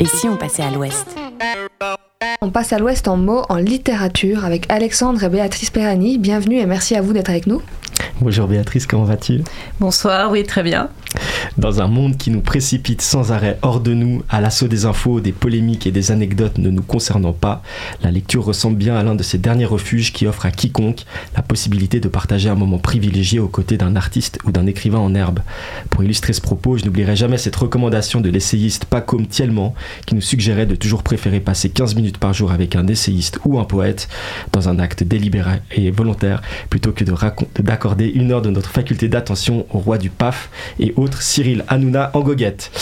Et 0.00 0.06
si 0.06 0.26
on 0.28 0.36
passait 0.36 0.62
à 0.62 0.70
l'ouest 0.70 1.06
On 2.40 2.50
passe 2.50 2.72
à 2.72 2.78
l'ouest 2.78 3.06
en 3.06 3.18
mots, 3.18 3.42
en 3.50 3.56
littérature, 3.56 4.46
avec 4.46 4.64
Alexandre 4.72 5.22
et 5.22 5.28
Béatrice 5.28 5.68
Perani. 5.68 6.16
Bienvenue 6.16 6.56
et 6.56 6.64
merci 6.64 6.96
à 6.96 7.02
vous 7.02 7.12
d'être 7.12 7.28
avec 7.28 7.46
nous. 7.46 7.60
Bonjour 8.22 8.46
Béatrice, 8.48 8.86
comment 8.86 9.04
vas-tu? 9.04 9.42
Bonsoir, 9.78 10.30
oui, 10.30 10.44
très 10.44 10.62
bien. 10.62 10.88
Dans 11.58 11.80
un 11.80 11.86
monde 11.86 12.16
qui 12.16 12.30
nous 12.30 12.40
précipite 12.40 13.02
sans 13.02 13.32
arrêt 13.32 13.58
hors 13.62 13.80
de 13.80 13.94
nous, 13.94 14.22
à 14.28 14.40
l'assaut 14.40 14.68
des 14.68 14.84
infos, 14.84 15.20
des 15.20 15.32
polémiques 15.32 15.86
et 15.86 15.90
des 15.90 16.10
anecdotes 16.10 16.58
ne 16.58 16.70
nous 16.70 16.82
concernant 16.82 17.32
pas, 17.32 17.62
la 18.02 18.10
lecture 18.10 18.44
ressemble 18.44 18.76
bien 18.76 18.96
à 18.96 19.02
l'un 19.02 19.14
de 19.14 19.22
ces 19.22 19.38
derniers 19.38 19.66
refuges 19.66 20.12
qui 20.12 20.26
offrent 20.26 20.46
à 20.46 20.50
quiconque 20.50 21.04
la 21.36 21.42
possibilité 21.42 22.00
de 22.00 22.08
partager 22.08 22.48
un 22.48 22.54
moment 22.54 22.78
privilégié 22.78 23.38
aux 23.38 23.48
côtés 23.48 23.76
d'un 23.76 23.96
artiste 23.96 24.38
ou 24.44 24.52
d'un 24.52 24.66
écrivain 24.66 24.98
en 24.98 25.14
herbe. 25.14 25.40
Pour 25.90 26.02
illustrer 26.02 26.32
ce 26.32 26.40
propos, 26.40 26.76
je 26.76 26.84
n'oublierai 26.84 27.16
jamais 27.16 27.38
cette 27.38 27.56
recommandation 27.56 28.20
de 28.20 28.30
l'essayiste 28.30 28.84
Pacôme 28.84 29.26
Thielman 29.26 29.74
qui 30.06 30.14
nous 30.14 30.20
suggérait 30.20 30.66
de 30.66 30.74
toujours 30.74 31.02
préférer 31.02 31.40
passer 31.40 31.70
15 31.70 31.94
minutes 31.94 32.18
par 32.18 32.32
jour 32.32 32.52
avec 32.52 32.76
un 32.76 32.86
essayiste 32.86 33.38
ou 33.44 33.58
un 33.58 33.64
poète 33.64 34.08
dans 34.52 34.68
un 34.68 34.78
acte 34.78 35.02
délibéré 35.02 35.60
et 35.72 35.90
volontaire 35.90 36.42
plutôt 36.68 36.92
que 36.92 37.04
d'accorder 37.60 38.06
une 38.06 38.32
heure 38.32 38.42
de 38.42 38.50
notre 38.50 38.70
faculté 38.70 39.08
d'attention 39.08 39.66
au 39.70 39.78
roi 39.78 39.98
du 39.98 40.10
PAF 40.10 40.50
et 40.78 40.92
autres 40.96 41.22
Cyril 41.30 41.64
Hanouna 41.68 42.10
en 42.14 42.22
goguette. 42.22 42.72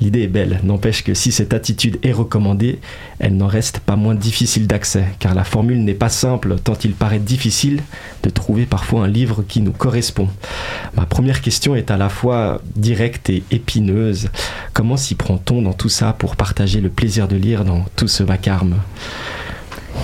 L'idée 0.00 0.22
est 0.22 0.26
belle, 0.26 0.60
n'empêche 0.64 1.04
que 1.04 1.12
si 1.12 1.32
cette 1.32 1.52
attitude 1.52 1.98
est 2.02 2.12
recommandée, 2.12 2.78
elle 3.18 3.36
n'en 3.36 3.46
reste 3.46 3.80
pas 3.80 3.94
moins 3.94 4.14
difficile 4.14 4.66
d'accès, 4.66 5.04
car 5.18 5.34
la 5.34 5.44
formule 5.44 5.84
n'est 5.84 5.92
pas 5.92 6.08
simple 6.08 6.56
tant 6.64 6.78
il 6.82 6.92
paraît 6.92 7.18
difficile 7.18 7.82
de 8.22 8.30
trouver 8.30 8.64
parfois 8.64 9.04
un 9.04 9.06
livre 9.06 9.44
qui 9.46 9.60
nous 9.60 9.72
correspond. 9.72 10.28
Ma 10.96 11.04
première 11.04 11.42
question 11.42 11.76
est 11.76 11.90
à 11.90 11.98
la 11.98 12.08
fois 12.08 12.62
directe 12.74 13.28
et 13.28 13.42
épineuse. 13.50 14.30
Comment 14.72 14.96
s'y 14.96 15.14
prend-on 15.14 15.60
dans 15.60 15.74
tout 15.74 15.90
ça 15.90 16.14
pour 16.14 16.36
partager 16.36 16.80
le 16.80 16.88
plaisir 16.88 17.28
de 17.28 17.36
lire 17.36 17.66
dans 17.66 17.84
tout 17.96 18.08
ce 18.08 18.22
vacarme? 18.22 18.76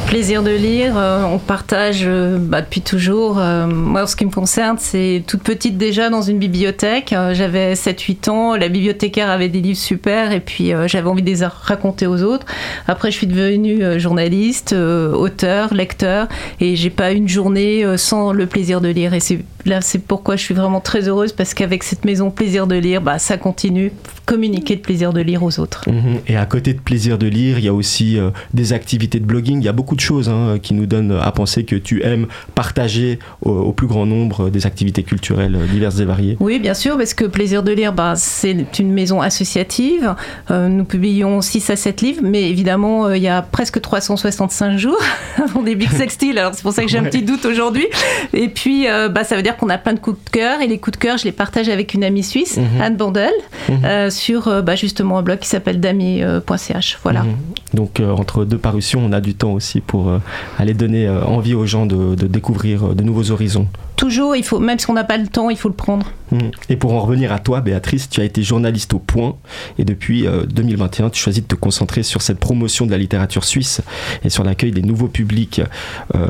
Plaisir 0.07 0.45
de 0.45 0.51
lire, 0.51 0.97
euh, 0.97 1.25
on 1.25 1.39
partage 1.39 2.05
euh, 2.05 2.39
bah, 2.41 2.61
depuis 2.61 2.81
toujours. 2.81 3.41
Euh, 3.41 3.67
moi, 3.67 4.05
en 4.05 4.07
ce 4.07 4.15
qui 4.15 4.25
me 4.25 4.31
concerne, 4.31 4.77
c'est 4.79 5.25
toute 5.27 5.43
petite 5.43 5.77
déjà 5.77 6.11
dans 6.11 6.23
une 6.23 6.39
bibliothèque. 6.39 7.13
j'avais 7.33 7.75
7-8 7.75 8.31
ans, 8.31 8.57
la 8.57 8.69
bibliothécaire 8.69 9.29
avait 9.29 9.49
des 9.49 9.61
livres 9.61 9.79
super 9.79 10.31
et 10.31 10.39
puis 10.41 10.73
j'avais 10.87 11.09
envie 11.09 11.23
de 11.23 11.31
les 11.31 11.45
raconter 11.45 12.07
aux 12.07 12.23
autres. 12.23 12.47
Après, 12.87 13.11
je 13.11 13.17
suis 13.17 13.27
devenue 13.27 13.99
journaliste, 13.99 14.73
auteur, 14.73 15.75
lecteur 15.75 16.29
et 16.61 16.77
j'ai 16.77 16.91
pas 16.91 17.11
une 17.11 17.29
journée 17.29 17.85
sans 17.97 18.33
le 18.33 18.47
plaisir 18.47 18.81
de 18.81 18.89
lire. 18.89 19.13
Et 19.13 19.21
c'est 19.21 19.41
là, 19.65 19.81
c'est 19.81 19.99
pourquoi 19.99 20.37
je 20.37 20.43
suis 20.43 20.55
vraiment 20.55 20.81
très 20.81 21.09
heureuse 21.09 21.33
parce 21.33 21.53
qu'avec 21.53 21.83
cette 21.83 22.05
maison 22.05 22.31
Plaisir 22.31 22.67
de 22.67 22.77
lire, 22.77 23.03
bah, 23.03 23.19
ça 23.19 23.39
continue 23.39 23.93
communiquer 24.25 24.77
de 24.77 24.81
plaisir 24.81 25.13
de 25.13 25.21
lire 25.21 25.43
aux 25.43 25.59
autres. 25.59 25.89
Mhm. 25.89 26.21
Et 26.27 26.37
à 26.37 26.47
côté 26.47 26.75
de 26.75 26.81
plaisir 26.81 27.19
de 27.19 27.27
lire, 27.27 27.59
il 27.59 27.65
y 27.65 27.69
a 27.69 27.75
aussi 27.75 28.19
des 28.55 28.73
activités 28.73 29.21
de 29.21 29.25
blogging. 29.25 29.63
De 29.95 30.01
choses 30.01 30.29
hein, 30.29 30.59
qui 30.61 30.75
nous 30.75 30.87
donnent 30.87 31.19
à 31.23 31.31
penser 31.33 31.65
que 31.65 31.77
tu 31.77 32.03
aimes 32.03 32.27
partager 32.55 33.19
au, 33.43 33.73
plus 33.73 33.87
grand 33.87 34.07
nombre 34.07 34.49
des 34.51 34.67
activités 34.67 35.03
culturelles 35.03 35.59
diverses 35.71 36.01
et 36.01 36.05
variées. 36.05 36.37
Oui, 36.41 36.59
bien 36.59 36.75
sûr, 36.75 36.97
parce 36.97 37.15
que 37.15 37.27
Plaisir 37.37 37.63
de 37.63 37.71
lire, 37.73 37.93
bah, 37.93 38.15
c'est 38.17 38.79
une 38.79 38.93
maison 38.93 39.21
associative. 39.21 40.15
Euh, 40.51 40.69
nous 40.69 40.85
publions 40.85 41.43
6 41.43 41.69
à 41.69 41.77
7 41.77 42.01
livres, 42.01 42.21
mais 42.25 42.49
évidemment, 42.49 43.05
euh, 43.05 43.17
il 43.19 43.23
y 43.23 43.29
a 43.29 43.43
presque 43.43 43.79
365 43.79 44.79
jours 44.79 44.99
avant 45.45 45.63
des 45.63 45.75
Big 45.75 45.91
Sextiles. 45.91 46.39
Alors, 46.39 46.55
c'est 46.55 46.63
pour 46.63 46.73
ça 46.73 46.83
que 46.83 46.89
j'ai 46.89 46.97
un 46.97 47.05
petit 47.05 47.23
doute 47.23 47.45
aujourd'hui. 47.45 47.87
Et 48.33 48.49
puis, 48.49 48.89
euh, 48.89 49.11
bah, 49.11 49.23
ça 49.23 49.37
veut 49.37 49.43
dire 49.43 49.59
qu'on 49.59 49.69
a 49.69 49.77
plein 49.77 49.93
de 49.93 49.99
coups 49.99 50.17
de 50.25 50.31
cœur. 50.31 50.63
Et 50.63 50.67
les 50.67 50.79
coups 50.79 50.97
de 50.99 51.03
cœur, 51.03 51.19
je 51.19 51.25
les 51.25 51.33
partage 51.33 51.69
avec 51.69 51.93
une 51.93 52.05
amie 52.05 52.23
suisse, 52.23 52.57
mhm. 52.57 52.81
Anne 52.81 52.97
Bandel, 52.97 53.35
mhm. 53.69 54.11
sur 54.11 54.63
bah, 54.63 54.77
justement 54.77 55.19
un 55.19 55.23
blog 55.23 55.39
qui 55.39 55.49
s'appelle 55.49 55.79
dami.ch. 55.79 56.99
Voilà. 57.03 57.23
Mhm. 57.23 57.37
Donc, 57.75 58.01
entre 58.01 58.47
deux 58.47 58.57
parutions, 58.57 59.03
on 59.05 59.13
a 59.13 59.21
du 59.21 59.35
temps 59.35 59.53
aussi 59.53 59.66
pour 59.87 60.09
euh, 60.09 60.19
aller 60.59 60.75
donner 60.75 61.07
euh, 61.07 61.25
envie 61.25 61.55
aux 61.55 61.67
gens 61.67 61.87
de, 61.87 62.15
découvrir 62.15 62.89
euh, 62.89 62.95
de 62.95 63.03
nouveaux 63.03 63.31
horizons. 63.31 63.67
Toujours, 63.97 64.37
il 64.37 64.45
faut, 64.45 64.59
même 64.59 64.79
si 64.79 64.91
on 64.91 64.93
n'a 64.93 65.05
pas 65.05 65.17
le 65.17 65.27
temps, 65.27 65.49
il 65.49 65.57
faut 65.57 65.69
le 65.69 65.75
prendre. 65.75 66.13
Mmh. 66.31 66.39
Et 66.69 66.77
pour 66.77 66.93
en 66.93 67.01
revenir 67.01 67.33
à 67.33 67.39
toi, 67.39 67.63
Béatrice, 67.63 68.11
tu 68.11 68.21
as 68.21 68.25
été 68.25 68.43
journaliste 68.43 68.93
au 68.93 68.99
Point 68.99 69.37
et 69.79 69.85
depuis 69.85 70.27
2021, 70.49 71.09
tu 71.09 71.23
choisis 71.23 71.43
de 71.43 71.49
te 71.49 71.55
concentrer 71.55 72.03
sur 72.03 72.21
cette 72.21 72.39
promotion 72.39 72.85
de 72.85 72.91
la 72.91 72.99
littérature 72.99 73.45
suisse 73.45 73.81
et 74.23 74.29
sur 74.29 74.45
l'accueil 74.45 74.73
des 74.73 74.83
nouveaux 74.83 75.09
publics. 75.09 75.63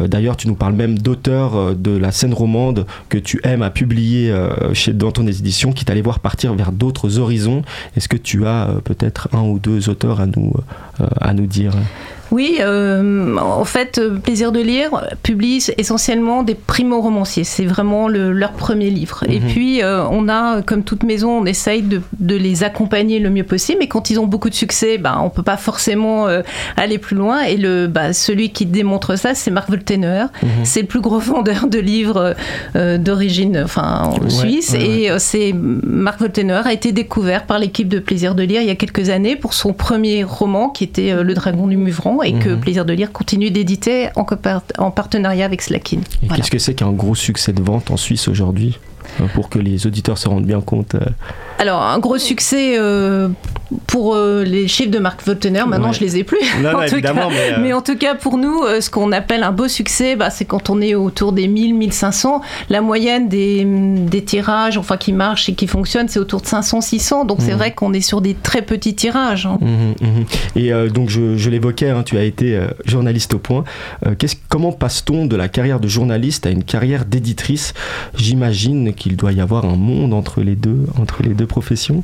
D'ailleurs, 0.06 0.36
tu 0.36 0.46
nous 0.46 0.54
parles 0.54 0.74
même 0.74 0.98
d'auteurs 0.98 1.74
de 1.74 1.96
la 1.96 2.12
scène 2.12 2.34
romande 2.34 2.86
que 3.08 3.18
tu 3.18 3.40
aimes 3.42 3.62
à 3.62 3.70
publier 3.70 4.32
chez, 4.74 4.92
dans 4.92 5.10
ton 5.10 5.26
édition, 5.26 5.72
qui 5.72 5.84
t'allait 5.84 6.02
voir 6.02 6.20
partir 6.20 6.54
vers 6.54 6.70
d'autres 6.70 7.18
horizons. 7.18 7.62
Est-ce 7.96 8.08
que 8.08 8.18
tu 8.18 8.46
as 8.46 8.68
peut-être 8.84 9.28
un 9.32 9.42
ou 9.42 9.58
deux 9.58 9.88
auteurs 9.88 10.20
à 10.20 10.26
nous, 10.26 10.52
à 11.20 11.34
nous 11.34 11.46
dire? 11.46 11.72
Oui, 12.36 12.58
euh, 12.60 13.38
en 13.38 13.64
fait, 13.64 13.96
euh, 13.96 14.18
Plaisir 14.18 14.52
de 14.52 14.60
lire 14.60 14.90
publie 15.22 15.66
essentiellement 15.78 16.42
des 16.42 16.54
primo-romanciers. 16.54 17.44
C'est 17.44 17.64
vraiment 17.64 18.08
leur 18.08 18.52
premier 18.52 18.90
livre. 18.90 19.24
Et 19.26 19.40
mhm. 19.40 19.46
puis, 19.48 19.82
euh, 19.82 20.04
on 20.10 20.28
a, 20.28 20.60
comme 20.60 20.84
toute 20.84 21.02
maison, 21.02 21.30
on 21.30 21.46
essaye 21.46 21.80
de, 21.80 22.02
les 22.20 22.62
accompagner 22.62 23.20
le 23.20 23.30
mieux 23.30 23.44
possible. 23.44 23.78
Mais 23.80 23.88
quand 23.88 24.10
ils 24.10 24.20
ont 24.20 24.26
beaucoup 24.26 24.50
de 24.50 24.54
succès, 24.54 24.98
bah, 24.98 25.16
on 25.22 25.24
ne 25.24 25.30
peut 25.30 25.42
pas 25.42 25.56
forcément 25.56 26.26
aller 26.76 26.98
plus 26.98 27.16
loin. 27.16 27.40
Et 27.40 27.56
le, 27.56 27.86
bah, 27.86 28.12
celui 28.12 28.50
qui 28.50 28.66
démontre 28.66 29.16
ça, 29.16 29.34
c'est 29.34 29.50
Marc 29.50 29.70
Voltenauer. 29.70 30.26
Mhm. 30.42 30.48
C'est 30.64 30.82
le 30.82 30.88
plus 30.88 31.00
gros 31.00 31.18
vendeur 31.18 31.68
de 31.68 31.78
livres 31.78 32.34
d'origine 32.74 33.62
enfin, 33.64 34.10
suisse. 34.28 34.74
et 34.74 35.08
c'est 35.18 35.54
Marc 35.54 36.20
Voltenauer 36.20 36.66
a 36.66 36.72
été 36.74 36.92
découvert 36.92 37.46
par 37.46 37.58
l'équipe 37.58 37.88
de 37.88 37.98
Plaisir 37.98 38.34
de 38.34 38.42
lire 38.42 38.60
il 38.60 38.68
y 38.68 38.70
a 38.70 38.74
quelques 38.74 39.08
années 39.08 39.36
pour 39.36 39.54
son 39.54 39.72
premier 39.72 40.22
roman 40.22 40.68
qui 40.68 40.84
était 40.84 41.22
Le 41.22 41.34
Dragon 41.34 41.66
du 41.66 41.78
Muvron 41.78 42.22
et 42.26 42.32
que 42.32 42.50
mhm. 42.50 42.60
Plaisir 42.60 42.84
de 42.84 42.92
lire 42.92 43.12
continue 43.12 43.50
d'éditer 43.50 44.08
en, 44.16 44.26
en, 44.78 44.90
partenariat 44.90 45.44
avec 45.44 45.62
Slakin. 45.62 46.00
Et 46.22 46.28
qu'est-ce 46.28 46.50
que 46.50 46.58
c'est 46.58 46.74
qu'un 46.74 46.92
gros 46.92 47.14
succès 47.14 47.52
de 47.52 47.62
vente 47.62 47.90
en 47.90 47.96
Suisse 47.96 48.28
aujourd'hui 48.28 48.78
pour 49.34 49.48
que 49.48 49.58
les 49.58 49.86
auditeurs 49.86 50.18
se 50.18 50.28
rendent 50.28 50.44
bien 50.44 50.60
compte 50.60 50.94
euh, 50.94 51.06
alors, 51.58 51.82
un 51.82 51.98
gros 51.98 52.18
succès 52.18 52.76
euh, 52.78 53.28
pour 53.86 54.14
euh, 54.14 54.44
les 54.44 54.68
chiffres 54.68 54.90
de 54.90 54.98
Marc 54.98 55.24
Voltener. 55.24 55.64
Maintenant, 55.66 55.92
je 55.92 56.00
les 56.00 56.16
ai 56.16 56.24
plus. 56.24 56.38
Euh, 56.66 57.58
mais, 57.60 57.72
en 57.72 57.80
tout 57.80 57.96
cas, 57.96 58.14
pour 58.14 58.38
nous, 58.38 58.62
ce 58.80 58.90
qu'on 58.90 59.12
appelle 59.12 59.42
un 59.42 59.52
beau 59.52 59.68
succès, 59.68 60.16
bah, 60.16 60.30
c'est 60.30 60.44
quand 60.44 60.68
on 60.68 60.80
est 60.80 60.94
autour 60.94 61.32
des 61.32 61.48
1000, 61.48 61.74
1500. 61.74 62.40
La 62.70 62.80
moyenne 62.80 63.28
des, 63.28 63.64
des, 63.64 64.24
tirages, 64.24 64.78
enfin, 64.78 64.96
qui 64.96 65.12
marchent 65.12 65.48
et 65.48 65.54
qui 65.54 65.66
fonctionnent, 65.66 66.08
c'est 66.08 66.18
autour 66.18 66.40
de 66.40 66.46
500, 66.46 66.80
600. 66.80 67.24
Donc, 67.24 67.38
c'est 67.40 67.54
mmh. 67.54 67.58
vrai 67.58 67.72
qu'on 67.72 67.92
est 67.92 68.00
sur 68.00 68.20
des 68.20 68.34
très 68.34 68.62
petits 68.62 68.94
tirages. 68.94 69.46
Hein. 69.46 69.58
Mmh, 69.60 70.06
mmh, 70.06 70.58
et 70.58 70.88
donc, 70.90 71.08
je, 71.08 71.50
l'évoquais, 71.50 71.90
hein, 71.90 72.02
tu 72.04 72.18
as 72.18 72.24
été 72.24 72.60
journaliste 72.84 73.34
au 73.34 73.38
point. 73.38 73.64
comment 74.48 74.72
passe-t-on 74.72 75.26
de 75.26 75.36
la 75.36 75.48
carrière 75.48 75.80
de 75.80 75.88
journaliste 75.88 76.46
à 76.46 76.50
une 76.50 76.64
carrière 76.64 77.04
d'éditrice? 77.04 77.74
J'imagine 78.16 78.94
qu'il 78.94 79.16
doit 79.16 79.32
y 79.32 79.40
avoir 79.40 79.64
un 79.64 79.76
monde 79.76 80.14
entre 80.14 80.40
les 80.42 80.56
deux, 80.56 80.86
entre 80.98 81.22
les 81.22 81.34
deux 81.34 81.46
profession 81.46 82.02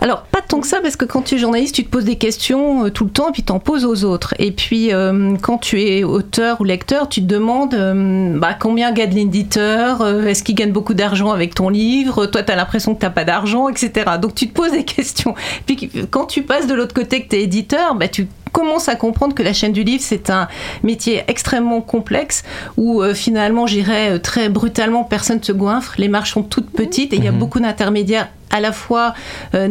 alors, 0.00 0.22
pas 0.22 0.39
tant 0.50 0.60
que 0.60 0.66
ça, 0.66 0.80
parce 0.82 0.96
que 0.96 1.04
quand 1.04 1.22
tu 1.22 1.36
es 1.36 1.38
journaliste, 1.38 1.76
tu 1.76 1.84
te 1.84 1.88
poses 1.88 2.04
des 2.04 2.16
questions 2.16 2.86
euh, 2.86 2.90
tout 2.90 3.04
le 3.04 3.10
temps 3.10 3.28
et 3.28 3.32
puis 3.32 3.44
t'en 3.44 3.60
poses 3.60 3.84
aux 3.84 4.04
autres. 4.04 4.34
Et 4.40 4.50
puis, 4.50 4.92
euh, 4.92 5.36
quand 5.40 5.58
tu 5.58 5.80
es 5.80 6.02
auteur 6.02 6.60
ou 6.60 6.64
lecteur, 6.64 7.08
tu 7.08 7.22
te 7.22 7.26
demandes 7.26 7.74
euh, 7.74 8.36
bah, 8.36 8.54
combien 8.58 8.90
gagne 8.90 9.14
l'éditeur, 9.14 10.06
est-ce 10.26 10.42
qu'il 10.42 10.56
gagne 10.56 10.72
beaucoup 10.72 10.94
d'argent 10.94 11.30
avec 11.30 11.54
ton 11.54 11.68
livre, 11.68 12.26
toi, 12.26 12.42
tu 12.42 12.50
as 12.50 12.56
l'impression 12.56 12.96
que 12.96 13.04
tu 13.04 13.10
pas 13.10 13.24
d'argent, 13.24 13.68
etc. 13.68 14.10
Donc, 14.20 14.34
tu 14.34 14.48
te 14.48 14.52
poses 14.52 14.72
des 14.72 14.84
questions. 14.96 15.34
Puis, 15.66 15.88
quand 16.10 16.26
tu 16.26 16.42
passes 16.42 16.66
de 16.66 16.74
l'autre 16.74 16.94
côté 16.94 17.22
que 17.22 17.28
tu 17.28 17.36
es 17.36 17.42
éditeur, 17.44 17.94
bah, 17.94 18.08
tu 18.08 18.26
commence 18.50 18.88
à 18.88 18.96
comprendre 18.96 19.32
que 19.36 19.44
la 19.44 19.52
chaîne 19.52 19.72
du 19.72 19.84
livre, 19.84 20.02
c'est 20.04 20.28
un 20.30 20.48
métier 20.82 21.22
extrêmement 21.28 21.80
complexe 21.80 22.42
où 22.76 23.00
finalement, 23.14 23.68
j'irais 23.68 24.18
très 24.18 24.48
brutalement, 24.48 25.04
personne 25.04 25.38
ne 25.38 25.44
se 25.44 25.52
goinfre, 25.52 25.94
les 25.98 26.08
marches 26.08 26.32
sont 26.32 26.42
toutes 26.42 26.70
petites 26.70 27.12
et 27.12 27.16
il 27.16 27.24
y 27.24 27.28
a 27.28 27.32
mhm. 27.32 27.38
beaucoup 27.38 27.60
d'intermédiaires 27.60 28.26
à 28.50 28.60
la 28.60 28.72
fois 28.72 29.14
euh, 29.54 29.68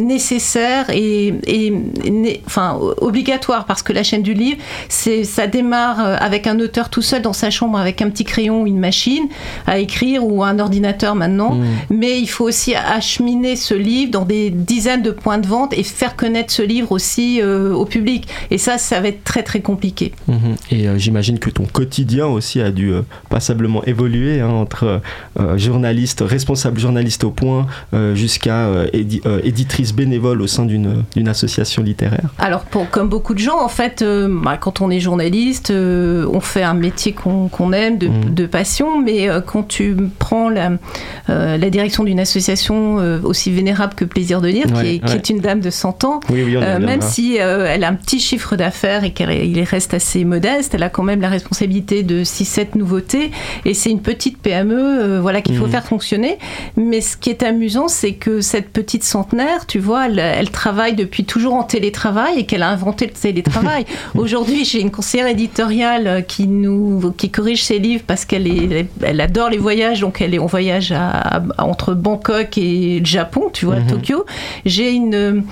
et, 0.92 1.72
enfin, 2.46 2.78
obligatoire 2.98 3.64
parce 3.64 3.82
que 3.82 3.92
la 3.92 4.02
chaîne 4.02 4.22
du 4.22 4.34
livre, 4.34 4.58
c'est, 4.88 5.24
ça 5.24 5.46
démarre 5.46 6.00
euh, 6.00 6.16
avec 6.18 6.46
un 6.46 6.58
auteur 6.60 6.90
tout 6.90 7.02
seul 7.02 7.22
dans 7.22 7.32
sa 7.32 7.50
chambre 7.50 7.78
avec 7.78 8.02
un 8.02 8.10
petit 8.10 8.24
crayon 8.24 8.62
ou 8.62 8.66
une 8.66 8.78
machine 8.78 9.24
à 9.66 9.78
écrire 9.78 10.24
ou 10.24 10.44
un 10.44 10.58
ordinateur 10.58 11.14
maintenant, 11.14 11.54
mmh. 11.54 11.64
mais 11.90 12.20
il 12.20 12.26
faut 12.26 12.44
aussi 12.44 12.74
acheminer 12.74 13.56
ce 13.56 13.74
livre 13.74 14.10
dans 14.10 14.24
des 14.24 14.50
dizaines 14.50 15.02
de 15.02 15.10
points 15.10 15.38
de 15.38 15.46
vente 15.46 15.72
et 15.72 15.82
faire 15.82 16.16
connaître 16.16 16.52
ce 16.52 16.62
livre 16.62 16.92
aussi 16.92 17.40
euh, 17.40 17.72
au 17.72 17.84
public. 17.84 18.28
Et 18.50 18.58
ça, 18.58 18.78
ça, 18.78 19.00
va 19.00 19.08
être 19.08 19.24
très 19.24 19.42
très 19.42 19.60
compliqué. 19.60 20.12
Mhm. 20.28 20.38
Et 20.70 20.88
euh, 20.88 20.98
j'imagine 20.98 21.38
que 21.38 21.50
ton 21.50 21.64
quotidien 21.64 22.26
aussi 22.26 22.60
a 22.60 22.70
dû 22.70 22.92
passablement 23.28 23.84
évoluer 23.84 24.40
hein, 24.40 24.48
entre 24.48 25.00
journaliste, 25.56 26.22
responsable 26.26 26.78
journaliste 26.78 27.24
au 27.24 27.30
point, 27.30 27.66
jusqu'à 28.14 28.68
éditrice 29.44 29.92
bénévole 29.92 30.42
au 30.42 30.46
sein 30.46 30.59
d'une 30.64 31.28
association 31.28 31.82
littéraire. 31.82 32.30
Alors, 32.38 32.62
pour, 32.62 32.88
comme 32.90 33.08
beaucoup 33.08 33.34
de 33.34 33.38
gens, 33.38 33.60
en 33.62 33.68
fait, 33.68 34.04
bah, 34.04 34.56
quand 34.58 34.80
on 34.80 34.90
est 34.90 35.00
journaliste, 35.00 35.70
on 35.70 36.40
fait 36.40 36.62
un 36.62 36.74
métier 36.74 37.12
qu'on 37.12 37.72
aime, 37.72 37.98
de, 37.98 38.08
mhm. 38.08 38.34
de, 38.34 38.46
passion, 38.46 39.00
mais 39.00 39.28
quand 39.46 39.62
tu 39.62 39.96
prends 40.18 40.48
la, 40.48 40.72
la 41.28 41.70
direction 41.70 42.04
d'une 42.04 42.20
association 42.20 42.96
aussi 43.22 43.50
vénérable 43.50 43.94
que 43.94 44.04
Plaisir 44.04 44.40
de 44.40 44.48
lire, 44.48 44.66
qui, 44.66 44.86
est, 44.86 44.98
qui, 44.98 45.12
est, 45.14 45.30
une 45.30 45.40
dame 45.40 45.60
de 45.60 45.70
100 45.70 46.04
ans, 46.04 46.20
même 46.30 47.00
si 47.00 47.36
elle 47.36 47.84
a 47.84 47.88
un 47.88 47.94
petit 47.94 48.20
chiffre 48.20 48.56
d'affaires 48.56 49.04
et 49.04 49.12
qu'il 49.12 49.62
reste 49.62 49.94
assez 49.94 50.24
modeste, 50.24 50.74
elle 50.74 50.82
a 50.82 50.88
quand 50.88 51.02
même 51.02 51.20
la 51.20 51.28
responsabilité 51.28 52.02
de 52.02 52.24
6-7 52.24 52.76
nouveautés 52.76 53.30
et 53.64 53.74
c'est 53.74 53.90
une 53.90 54.02
petite 54.02 54.38
PME 54.38 54.78
euh, 54.78 55.20
voilà, 55.20 55.42
qu'il 55.42 55.56
faut 55.56 55.66
mhm. 55.66 55.70
faire 55.70 55.84
fonctionner. 55.84 56.38
Mais 56.76 57.00
ce 57.00 57.16
qui 57.16 57.30
est 57.30 57.42
amusant, 57.42 57.88
c'est 57.88 58.12
que 58.12 58.40
cette 58.40 58.70
petite 58.70 59.04
centenaire, 59.04 59.66
tu 59.66 59.78
vois, 59.78 60.06
elle, 60.06 60.39
travaille 60.48 60.94
depuis 60.94 61.24
toujours 61.24 61.54
en 61.54 61.62
télétravail 61.62 62.38
et 62.38 62.46
qu'elle 62.46 62.62
a 62.62 62.70
inventé 62.70 63.06
le 63.06 63.12
télétravail. 63.12 63.84
Aujourd'hui, 64.16 64.64
j'ai 64.64 64.80
une 64.80 64.90
conseillère 64.90 65.26
éditoriale 65.26 66.24
qui, 66.26 66.46
nous, 66.46 67.12
qui 67.16 67.30
corrige 67.30 67.64
ses 67.64 67.78
livres 67.78 68.04
parce 68.06 68.24
qu'elle 68.24 68.48
elle 69.02 69.20
adore 69.20 69.50
les 69.50 69.58
voyages, 69.58 70.00
donc 70.00 70.20
elle 70.20 70.34
est 70.34 70.38
en 70.38 70.46
voyage 70.46 70.92
à, 70.92 71.42
entre 71.58 71.94
Bangkok 71.94 72.56
et 72.56 73.00
le 73.00 73.06
Japon, 73.06 73.50
tu 73.52 73.66
vois, 73.66 73.80
mhm. 73.80 73.86
Tokyo. 73.86 74.24
J'ai 74.64 74.92
une, 74.92 75.44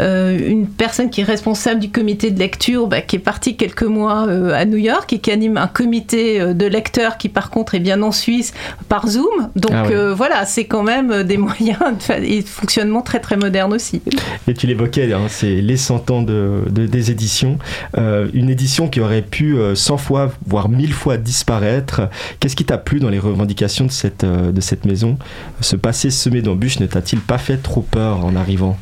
euh, 0.00 0.38
une 0.48 0.66
personne 0.66 1.10
qui 1.10 1.22
est 1.22 1.24
responsable 1.24 1.80
du 1.80 1.90
comité 1.90 2.30
de 2.30 2.38
lecture, 2.38 2.86
bah, 2.86 3.00
qui 3.00 3.16
est 3.16 3.20
parti 3.20 3.56
quelques 3.56 3.82
mois 3.82 4.26
euh, 4.28 4.52
à 4.52 4.64
New 4.64 4.76
York 4.76 5.12
et 5.12 5.18
qui 5.18 5.30
anime 5.30 5.56
un 5.56 5.66
comité 5.66 6.40
euh, 6.40 6.54
de 6.54 6.66
lecteurs 6.66 7.18
qui 7.18 7.28
par 7.28 7.50
contre 7.50 7.74
est 7.74 7.80
bien 7.80 8.02
en 8.02 8.12
Suisse 8.12 8.52
par 8.88 9.08
Zoom. 9.08 9.50
Donc 9.56 9.72
ah 9.72 9.86
euh, 9.90 10.14
voilà, 10.14 10.44
c'est 10.44 10.64
quand 10.64 10.82
même 10.82 11.22
des 11.22 11.36
moyens 11.46 11.78
et 12.22 12.42
de 12.42 12.48
fonctionnement 12.48 13.02
très 13.02 13.20
très 13.20 13.36
moderne 13.36 13.72
aussi. 13.72 14.02
Et 14.48 14.54
tu 14.54 14.66
l'évoquais, 14.66 15.12
hein, 15.12 15.26
c'est 15.28 15.60
les 15.60 15.76
100 15.76 16.10
ans 16.10 16.22
de, 16.22 16.62
des 16.68 17.10
éditions. 17.10 17.58
une 17.96 18.50
édition 18.50 18.88
qui 18.88 19.00
aurait 19.00 19.22
pu 19.22 19.56
100 19.74 19.96
fois, 19.96 20.32
voire 20.46 20.68
1000 20.68 20.92
fois 20.92 21.16
disparaître. 21.16 22.08
Qu'est-ce 22.40 22.56
qui 22.56 22.64
t'a 22.64 22.78
plu 22.78 23.00
dans 23.00 23.10
les 23.10 23.18
revendications 23.18 23.86
de 23.86 23.90
cette, 23.90 24.24
de 24.24 24.60
cette 24.60 24.84
maison? 24.84 25.18
Ce 25.60 25.76
passé 25.76 26.10
semé 26.10 26.42
d'embûches 26.42 26.80
ne 26.80 26.86
t'a-t-il 26.86 27.20
pas 27.20 27.38
fait 27.38 27.56
trop 27.58 27.82
peur 27.82 28.24
en 28.24 28.36
arrivant? 28.36 28.78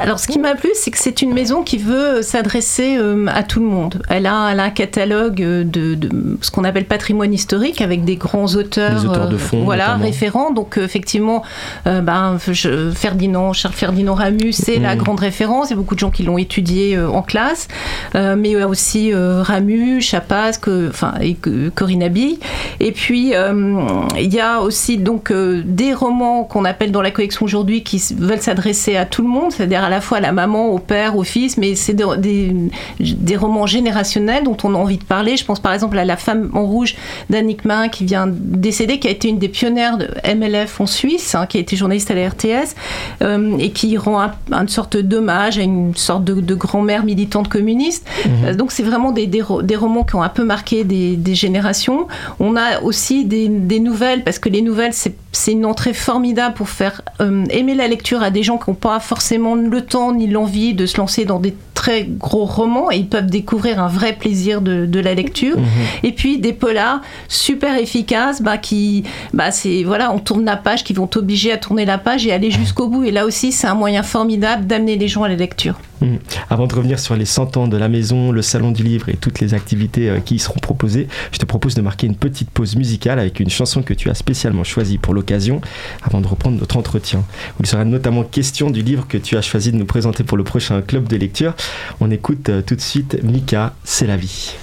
Alors, 0.00 0.18
ce 0.18 0.26
qui 0.26 0.38
m'a 0.38 0.54
plu, 0.54 0.70
c'est 0.74 0.90
que 0.90 0.98
c'est 0.98 1.20
une 1.20 1.34
maison 1.34 1.62
qui 1.62 1.76
veut 1.76 2.22
s'adresser 2.22 2.96
euh, 2.96 3.26
à 3.28 3.42
tout 3.42 3.60
le 3.60 3.66
monde. 3.66 4.02
Elle 4.08 4.26
a, 4.26 4.44
un 4.44 4.70
catalogue 4.70 5.36
de, 5.36 5.98
ce 6.40 6.50
qu'on 6.50 6.64
appelle 6.64 6.86
patrimoine 6.86 7.34
historique 7.34 7.82
avec 7.82 8.04
des 8.04 8.16
grands 8.16 8.54
auteurs, 8.54 9.28
de 9.28 9.36
fond, 9.36 9.64
voilà, 9.64 9.96
référents. 9.96 10.52
Donc, 10.52 10.78
euh, 10.78 10.84
effectivement, 10.84 11.42
euh, 11.86 12.00
ben, 12.00 12.38
Ferdinand, 12.38 13.52
Charles 13.52 13.74
Ferdinand 13.74 14.14
Ramus, 14.14 14.52
c'est 14.52 14.78
la 14.78 14.96
grande 14.96 15.20
référence. 15.20 15.68
Il 15.68 15.72
y 15.72 15.74
a 15.74 15.76
beaucoup 15.76 15.94
de 15.94 16.00
gens 16.00 16.10
qui 16.10 16.22
l'ont 16.22 16.38
étudié 16.38 16.98
en 16.98 17.22
classe, 17.22 17.68
mais 18.14 18.50
il 18.50 18.58
y 18.58 18.60
a 18.60 18.68
aussi 18.68 19.12
Ramus, 19.14 20.00
Chapas, 20.00 20.58
enfin, 20.88 21.14
et 21.20 21.36
Corinne 21.74 22.02
Abille. 22.02 22.38
Et 22.80 22.92
puis, 22.92 23.34
il 23.34 24.34
y 24.34 24.40
a 24.40 24.60
aussi 24.60 24.96
donc 24.96 25.30
des 25.32 25.92
romans 25.92 26.44
qu'on 26.44 26.64
appelle 26.64 26.90
dans 26.90 27.02
la 27.02 27.10
collection 27.10 27.44
aujourd'hui 27.44 27.82
qui 27.82 28.02
veulent 28.16 28.40
s'adresser 28.40 28.96
à 28.96 29.04
tout 29.04 29.22
le 29.22 29.28
monde, 29.28 29.52
c'est-à-dire 29.52 29.84
à 29.84 29.89
la 29.90 30.00
fois 30.00 30.18
à 30.18 30.20
la 30.20 30.32
maman, 30.32 30.68
au 30.68 30.78
père, 30.78 31.16
au 31.16 31.24
fils, 31.24 31.56
mais 31.56 31.74
c'est 31.74 31.94
des, 31.94 32.54
des, 33.00 33.36
romans 33.36 33.66
générationnels 33.66 34.44
dont 34.44 34.56
on 34.64 34.74
a 34.74 34.78
envie 34.78 34.98
de 34.98 35.04
parler. 35.04 35.36
Je 35.36 35.44
pense 35.44 35.60
par 35.60 35.72
exemple 35.72 35.98
à 35.98 36.04
La 36.04 36.16
femme 36.16 36.50
en 36.54 36.64
rouge 36.64 36.96
d'Annick 37.28 37.64
Main 37.64 37.88
qui 37.88 38.04
vient 38.04 38.26
décéder, 38.28 38.98
qui 38.98 39.08
a 39.08 39.10
été 39.10 39.28
une 39.28 39.38
des 39.38 39.48
pionnières 39.48 39.98
de 39.98 40.08
MLF 40.34 40.80
en 40.80 40.86
Suisse, 40.86 41.34
hein, 41.34 41.46
qui 41.46 41.58
a 41.58 41.60
été 41.60 41.76
journaliste 41.76 42.10
à 42.10 42.14
la 42.14 42.28
RTS, 42.28 42.74
euh, 43.22 43.56
et 43.58 43.70
qui 43.70 43.96
rend 43.96 44.30
une 44.50 44.68
sorte 44.68 44.96
d'hommage 44.96 45.58
à 45.58 45.62
une 45.62 45.94
sorte 45.94 46.24
de, 46.24 46.54
grand-mère 46.54 47.04
militante 47.04 47.48
communiste. 47.48 48.06
Mhm. 48.24 48.32
Euh, 48.44 48.54
donc 48.54 48.72
c'est 48.72 48.82
vraiment 48.82 49.12
des, 49.12 49.26
des, 49.26 49.42
romans 49.42 50.04
qui 50.04 50.16
ont 50.16 50.22
un 50.22 50.28
peu 50.28 50.44
marqué 50.44 50.84
des, 50.84 51.34
générations. 51.34 52.06
On 52.38 52.56
a 52.56 52.80
aussi 52.82 53.24
des, 53.24 53.48
nouvelles, 53.80 54.24
parce 54.24 54.38
que 54.38 54.48
les 54.48 54.62
nouvelles, 54.62 54.92
c'est 54.92 55.14
une 55.46 55.64
entrée 55.64 55.94
formidable 55.94 56.54
pour 56.54 56.68
faire 56.68 57.02
euh, 57.20 57.44
aimer 57.50 57.74
la 57.74 57.88
lecture 57.88 58.22
à 58.22 58.30
des 58.30 58.42
gens 58.42 58.58
qui 58.58 58.70
n'ont 58.70 58.76
pas 58.76 59.00
forcément 59.00 59.54
le 59.54 59.80
temps 59.82 60.12
ni 60.12 60.26
l'envie 60.26 60.74
de 60.74 60.86
se 60.86 60.96
lancer 60.96 61.24
dans 61.24 61.38
des 61.38 61.54
très 61.74 62.04
gros 62.04 62.44
romans 62.44 62.90
et 62.90 62.96
ils 62.98 63.08
peuvent 63.08 63.26
découvrir 63.26 63.82
un 63.82 63.88
vrai 63.88 64.12
plaisir 64.12 64.60
de, 64.60 65.00
la 65.00 65.14
lecture. 65.14 65.56
Mhm. 65.56 65.64
Et 66.02 66.12
puis 66.12 66.38
des 66.38 66.52
polars 66.52 67.00
super 67.28 67.78
efficaces, 67.78 68.42
bah, 68.42 68.58
qui, 68.58 69.04
bah, 69.32 69.50
c'est 69.50 69.82
voilà, 69.82 70.12
on 70.12 70.18
tourne 70.18 70.44
la 70.44 70.56
page, 70.56 70.84
qui 70.84 70.92
vont 70.92 71.06
t'obliger 71.06 71.52
à 71.52 71.56
tourner 71.56 71.86
la 71.86 71.96
page 71.96 72.26
et 72.26 72.32
aller 72.32 72.50
jusqu'au 72.50 72.88
bout. 72.88 73.04
Et 73.04 73.10
là 73.10 73.24
aussi, 73.24 73.50
c'est 73.52 73.66
un 73.66 73.74
moyen 73.74 74.02
formidable 74.02 74.66
d'amener 74.66 74.96
les 74.96 75.08
gens 75.08 75.22
à 75.22 75.28
la 75.28 75.36
lecture. 75.36 75.76
Mhm. 76.00 76.18
Avant 76.48 76.66
de 76.66 76.74
revenir 76.74 76.98
sur 76.98 77.16
les 77.16 77.24
100 77.24 77.56
ans 77.56 77.68
de 77.68 77.76
la 77.76 77.88
maison, 77.88 78.32
le 78.32 78.42
salon 78.42 78.70
du 78.70 78.82
livre 78.82 79.08
et 79.08 79.16
toutes 79.16 79.40
les 79.40 79.54
activités 79.54 80.08
euh, 80.08 80.20
qui 80.20 80.36
y 80.36 80.38
seront 80.38 80.60
proposées, 80.60 81.08
je 81.32 81.38
te 81.38 81.46
propose 81.46 81.74
de 81.74 81.82
marquer 81.82 82.06
une 82.06 82.16
petite 82.16 82.50
pause 82.50 82.76
musicale 82.76 83.18
avec 83.18 83.40
une 83.40 83.50
chanson 83.50 83.82
que 83.82 83.94
tu 83.94 84.10
as 84.10 84.14
spécialement 84.14 84.64
choisie 84.64 84.98
pour 84.98 85.14
l'occasion 85.14 85.60
avant 86.02 86.20
de 86.20 86.26
reprendre 86.26 86.58
notre 86.58 86.76
entretien. 86.76 87.24
il 87.58 87.66
sera 87.66 87.84
notamment 87.84 88.24
question 88.24 88.70
du 88.70 88.82
livre 88.82 89.06
que 89.08 89.18
tu 89.18 89.36
as 89.36 89.42
choisi 89.42 89.72
de 89.72 89.76
nous 89.76 89.86
présenter 89.86 90.24
pour 90.24 90.36
le 90.36 90.44
prochain 90.44 90.80
club 90.82 91.08
de 91.08 91.16
lecture. 91.16 91.54
On 92.00 92.10
écoute 92.10 92.48
euh, 92.48 92.62
tout 92.62 92.76
de 92.76 92.80
suite 92.80 93.22
Mika, 93.22 93.74
c'est 93.84 94.06
la 94.06 94.16
vie. 94.16 94.54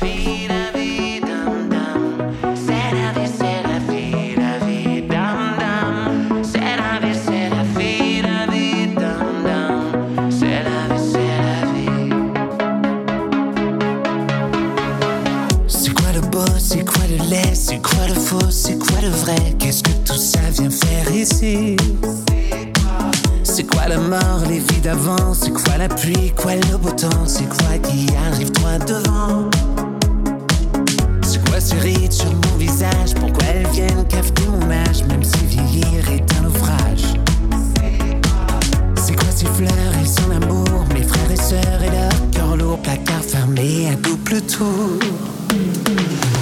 Et 39.60 40.06
son 40.06 40.30
amour 40.30 40.86
Mes 40.94 41.02
frères 41.02 41.32
et 41.32 41.36
sœurs 41.36 41.82
et 41.84 41.90
leur 41.90 42.30
cœur 42.32 42.56
lourd 42.56 42.80
Placard 42.80 43.24
fermé 43.24 43.90
à 43.90 43.96
double 43.96 44.40
tour. 44.42 45.00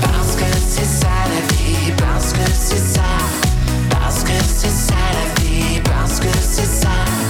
Parce 0.02 0.36
que 0.36 0.44
c'est 0.68 0.84
ça 0.84 1.08
la 1.30 1.56
vie 1.56 1.94
Parce 1.98 2.34
que 2.34 2.52
c'est 2.52 2.78
ça. 2.78 3.04
Parce 3.90 4.22
que 4.24 4.34
c'est 4.46 4.68
ça 4.68 4.96
la 5.14 5.42
vie 5.42 5.80
Parce 5.86 6.20
que 6.20 6.28
c'est 6.42 6.66
ça 6.66 7.25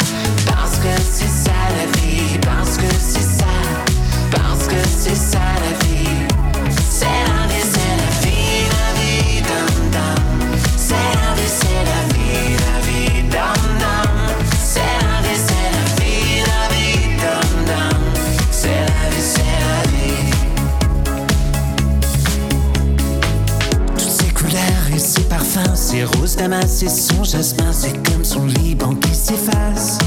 parfums, 25.35 25.75
ces 25.75 26.05
roses 26.05 26.37
damas 26.37 26.81
et 26.81 26.87
son 26.87 27.25
jasmin, 27.25 27.71
c'est 27.73 27.91
comme 28.09 28.23
son 28.23 28.45
Liban 28.45 28.95
qui 28.95 29.13
s'efface. 29.13 29.99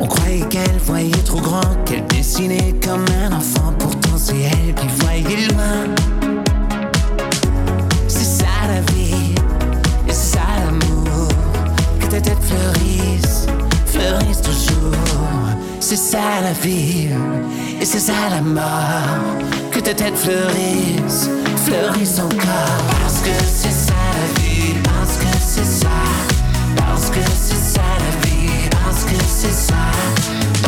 On 0.00 0.06
croyait 0.06 0.46
qu'elle 0.48 0.78
voyait 0.84 1.24
trop 1.24 1.40
grand, 1.40 1.74
qu'elle 1.84 2.06
dessinait 2.06 2.76
comme 2.84 3.04
un 3.24 3.32
enfant. 3.32 3.74
Pourtant, 3.76 4.16
c'est 4.16 4.42
elle 4.42 4.74
qui 4.74 4.86
voyait 5.00 5.48
loin. 5.48 5.86
C'est 8.06 8.30
ça 8.42 8.46
la 8.68 8.80
vie, 8.92 9.34
et 10.06 10.12
c'est 10.12 10.36
ça 10.36 10.46
l'amour. 10.64 11.28
Que 11.98 12.06
ta 12.06 12.20
tête 12.20 12.38
fleurisse, 12.40 13.46
fleurisse 13.86 14.40
toujours. 14.40 15.57
C'est 15.80 15.96
ça 15.96 16.40
la 16.42 16.52
vie, 16.52 17.08
et 17.80 17.84
c'est 17.84 18.00
ça 18.00 18.12
la 18.30 18.42
mort. 18.42 19.38
Que 19.70 19.80
ta 19.80 19.94
tête 19.94 20.16
fleurisse, 20.16 21.30
fleurisse 21.64 22.18
encore. 22.18 22.82
Parce 23.00 23.20
que 23.20 23.30
c'est 23.46 23.70
ça 23.70 23.94
la 23.94 24.42
vie, 24.42 24.74
parce 24.82 25.16
que 25.16 25.38
c'est 25.40 25.64
ça, 25.64 25.88
parce 26.76 27.10
que 27.10 27.20
c'est 27.40 27.78
ça 27.78 27.82
la 27.98 28.26
vie, 28.28 28.68
parce 28.70 29.04
que 29.04 29.14
c'est 29.26 29.52
ça. 29.52 30.67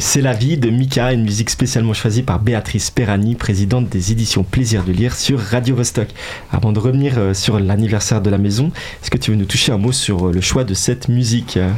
C'est 0.00 0.22
la 0.22 0.32
vie 0.32 0.56
de 0.56 0.70
Mika, 0.70 1.12
une 1.12 1.24
musique 1.24 1.50
spécialement 1.50 1.92
choisie 1.92 2.22
par 2.22 2.40
Béatrice 2.40 2.90
Perrani, 2.90 3.34
présidente 3.34 3.86
des 3.90 4.12
éditions 4.12 4.42
Plaisir 4.42 4.82
de 4.82 4.92
lire 4.92 5.14
sur 5.14 5.38
Radio 5.38 5.76
Vostok. 5.76 6.08
Avant 6.50 6.72
de 6.72 6.78
revenir 6.78 7.18
euh, 7.18 7.34
sur 7.34 7.60
l'anniversaire 7.60 8.22
de 8.22 8.30
la 8.30 8.38
maison, 8.38 8.72
est-ce 9.02 9.10
que 9.10 9.18
tu 9.18 9.30
veux 9.30 9.36
nous 9.36 9.44
toucher 9.44 9.72
un 9.72 9.78
mot 9.78 9.92
sur 9.92 10.28
euh, 10.28 10.32
le 10.32 10.40
choix 10.40 10.64
de 10.64 10.72
cette 10.72 11.08
musique 11.08 11.58
euh, 11.58 11.68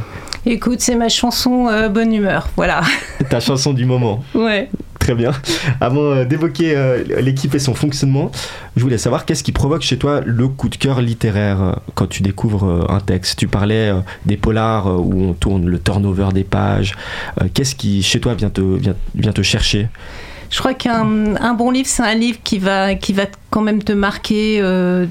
Écoute, 0.45 0.79
c'est 0.79 0.95
ma 0.95 1.09
chanson 1.09 1.67
euh, 1.67 1.89
Bonne 1.89 2.13
humeur, 2.13 2.47
voilà. 2.55 2.81
Ta 3.29 3.41
chanson 3.41 3.73
du 3.73 3.85
moment. 3.85 4.23
Ouais. 4.33 4.69
Très 5.03 5.15
bien. 5.15 5.33
Avant 5.81 6.13
euh, 6.13 6.23
d'évoquer 6.23 6.77
euh, 6.77 7.03
l'équipe 7.19 7.53
et 7.53 7.59
son 7.59 7.73
fonctionnement, 7.73 8.31
je 8.77 8.81
voulais 8.81 8.97
savoir 8.97 9.25
qu'est-ce 9.25 9.43
qui 9.43 9.51
provoque 9.51 9.81
chez 9.81 9.97
toi 9.97 10.21
le 10.25 10.47
coup 10.47 10.69
de 10.69 10.77
cœur 10.77 11.01
littéraire 11.01 11.61
euh, 11.61 11.73
quand 11.93 12.07
tu 12.07 12.23
découvres 12.23 12.89
un 12.89 13.01
texte. 13.01 13.37
Tu 13.37 13.49
parlais 13.49 13.91
des 14.25 14.37
polars 14.37 14.87
où 14.87 15.21
on 15.21 15.33
tourne 15.33 15.65
le 15.65 15.77
turnover 15.77 16.29
des 16.33 16.45
pages. 16.45 16.95
Qu'est-ce 17.53 17.75
qui 17.75 18.01
chez 18.01 18.21
toi 18.21 18.33
vient 18.33 18.49
te 18.49 19.41
chercher? 19.41 19.89
Je 20.53 20.59
crois 20.59 20.75
qu'un 20.75 21.35
un 21.37 21.53
bon 21.55 21.71
livre, 21.71 21.87
c'est 21.89 22.03
un 22.03 22.13
livre 22.13 22.37
qui 22.43 22.59
va, 22.59 22.93
qui 22.93 23.11
va 23.11 23.23
quand 23.49 23.61
même 23.61 23.81
te 23.81 23.91
marquer. 23.91 24.59
euh, 24.61 25.07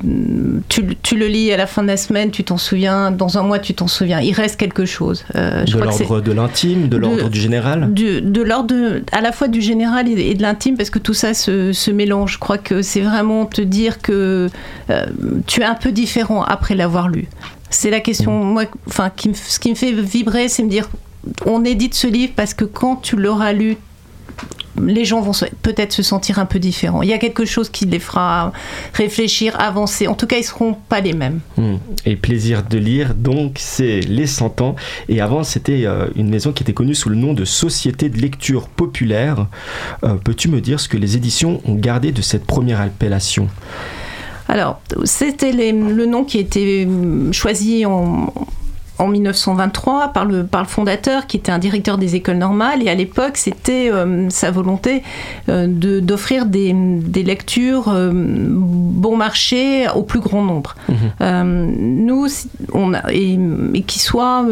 tu, 0.68 0.84
tu 1.02 1.16
le 1.16 1.26
lis 1.26 1.50
à 1.52 1.56
la 1.56 1.66
fin 1.66 1.82
de 1.82 1.88
la 1.88 1.96
semaine, 1.96 2.30
tu 2.30 2.44
t'en 2.44 2.58
souviens. 2.58 3.10
Dans 3.10 3.38
un 3.38 3.42
mois, 3.42 3.58
tu 3.58 3.74
t'en 3.74 3.88
souviens. 3.88 4.20
Il 4.20 4.34
reste 4.34 4.56
quelque 4.56 4.84
chose. 4.84 5.24
Euh, 5.34 5.64
je 5.66 5.76
De 5.76 5.82
l'ordre 5.82 6.20
de 6.20 6.30
l'intime, 6.30 6.88
de 6.88 6.96
l'ordre 6.96 7.28
du 7.28 7.40
général 7.40 7.92
du- 7.92 8.22
de 8.22 8.40
l'ordre 8.40 9.00
à 9.10 9.20
la 9.20 9.32
fois 9.32 9.48
du 9.48 9.60
général 9.60 10.08
et, 10.08 10.30
et 10.30 10.34
de 10.36 10.42
l'intime 10.42 10.76
parce 10.76 10.90
que 10.90 11.00
tout 11.00 11.12
ça 11.14 11.34
se, 11.34 11.72
se 11.72 11.90
mélange. 11.90 12.34
Je 12.34 12.38
crois 12.38 12.58
que 12.58 12.80
c'est 12.80 13.00
vraiment 13.00 13.44
te 13.46 13.62
dire 13.62 14.00
que 14.00 14.48
euh, 14.90 15.06
tu 15.48 15.62
es 15.62 15.64
un 15.64 15.74
peu 15.74 15.90
différent 15.90 16.44
après 16.44 16.76
l'avoir 16.76 17.08
lu. 17.08 17.26
C'est 17.68 17.90
la 17.90 17.98
question, 17.98 18.44
moi, 18.44 18.62
enfin, 18.86 19.10
qui 19.10 19.32
ce 19.34 19.58
qui 19.58 19.70
me 19.70 19.74
fait 19.74 19.90
vibrer, 19.90 20.46
c'est 20.48 20.62
me 20.62 20.68
dire, 20.70 20.88
on 21.46 21.64
édite 21.64 21.94
ce 21.94 22.06
livre 22.06 22.32
parce 22.36 22.54
que 22.54 22.64
quand 22.64 22.94
tu 22.94 23.16
l'auras 23.16 23.52
lu, 23.52 23.76
les 24.80 25.04
gens 25.04 25.20
vont 25.20 25.32
peut-être 25.62 25.92
se 25.92 26.02
sentir 26.02 26.38
un 26.38 26.46
peu 26.46 26.58
différents. 26.58 27.02
Il 27.02 27.08
y 27.08 27.12
a 27.12 27.18
quelque 27.18 27.44
chose 27.44 27.68
qui 27.68 27.86
les 27.86 27.98
fera 27.98 28.52
réfléchir, 28.94 29.58
avancer. 29.60 30.06
En 30.06 30.14
tout 30.14 30.26
cas, 30.26 30.38
ils 30.38 30.44
seront 30.44 30.74
pas 30.88 31.00
les 31.00 31.12
mêmes. 31.12 31.40
Hmm. 31.56 31.76
Et 32.06 32.16
plaisir 32.16 32.62
de 32.62 32.78
lire, 32.78 33.14
donc 33.14 33.56
c'est 33.58 34.00
les 34.00 34.26
100 34.26 34.60
ans. 34.60 34.76
Et 35.08 35.20
avant, 35.20 35.44
c'était 35.44 35.84
euh, 35.84 36.06
une 36.16 36.28
maison 36.28 36.52
qui 36.52 36.62
était 36.62 36.72
connue 36.72 36.94
sous 36.94 37.08
le 37.08 37.16
nom 37.16 37.34
de 37.34 37.44
Société 37.44 38.08
de 38.08 38.18
lecture 38.18 38.68
populaire. 38.68 39.46
Euh, 40.04 40.14
Peux-tu 40.14 40.48
me 40.48 40.60
dire 40.60 40.80
ce 40.80 40.88
que 40.88 40.96
les 40.96 41.16
éditions 41.16 41.60
ont 41.64 41.74
gardé 41.74 42.12
de 42.12 42.22
cette 42.22 42.44
première 42.44 42.80
appellation? 42.80 43.48
Alors, 44.48 44.80
c'était 45.04 45.52
le 45.52 46.06
nom 46.06 46.24
qui 46.24 46.38
a 46.38 46.40
été 46.40 46.84
hum, 46.86 47.32
choisi 47.32 47.86
en, 47.86 48.32
en 48.98 49.08
1923 49.08 50.08
par 50.08 50.24
le, 50.24 50.44
par 50.44 50.62
le 50.62 50.68
fondateur, 50.68 51.26
qui 51.26 51.36
était 51.36 51.50
un 51.52 51.58
directeur 51.58 51.98
des 51.98 52.14
écoles 52.14 52.36
normales. 52.36 52.82
Et 52.82 52.88
à 52.90 52.94
l'époque, 52.94 53.36
c'était 53.36 53.90
euh, 53.90 54.28
sa 54.30 54.50
volonté 54.50 55.02
euh, 55.48 55.66
de- 55.68 56.00
d'offrir 56.00 56.46
des, 56.46 56.72
des 56.74 57.22
lectures 57.22 57.88
euh, 57.88 58.10
bon 58.14 59.16
marché 59.16 59.86
au 59.94 60.02
plus 60.02 60.20
grand 60.20 60.42
nombre. 60.42 60.74
Euh, 61.20 61.42
nous, 61.44 62.26
on 62.72 62.94
a, 62.94 63.12
et, 63.12 63.38
et 63.74 63.82
qui 63.82 63.98
soient 63.98 64.46